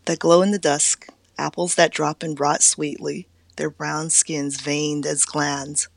[0.07, 5.07] that glow in the dusk, apples that drop and rot sweetly, their brown skins veined
[5.07, 5.89] as glands.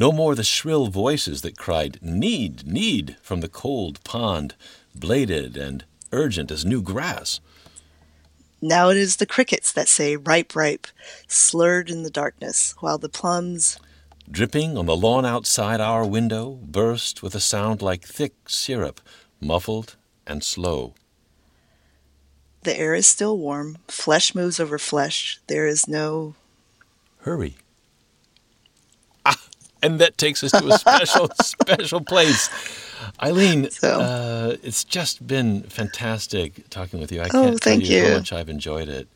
[0.00, 4.54] No more the shrill voices that cried, Need, need, from the cold pond,
[4.94, 7.38] bladed and urgent as new grass.
[8.62, 10.86] Now it is the crickets that say ripe, ripe,
[11.28, 13.78] slurred in the darkness, while the plums
[14.30, 19.02] Dripping on the lawn outside our window, burst with a sound like thick syrup,
[19.38, 19.96] muffled
[20.26, 20.94] and slow.
[22.62, 26.36] the air is still warm, flesh moves over flesh, there is no
[27.18, 27.58] Hurry.
[29.82, 32.48] And that takes us to a special, special place.
[33.22, 37.20] Eileen, So- uh, it's just been fantastic talking with you.
[37.22, 39.08] I Oh, can't thank tell you, how much I've enjoyed it.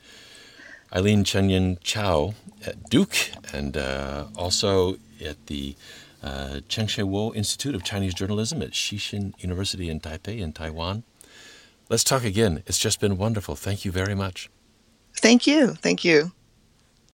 [0.95, 2.35] Eileen Cheng-yin Chow
[2.67, 3.17] at Duke
[3.53, 4.95] and uh, also
[5.25, 5.75] at the
[6.23, 11.03] uh, Cheng Shewo Institute of Chinese Journalism at Shih Hsin University in Taipei in Taiwan.
[11.91, 12.63] Let's talk again.
[12.67, 13.55] It's just been wonderful.
[13.57, 14.49] Thank you very much.
[15.17, 15.75] Thank you.
[15.75, 16.33] Thank you.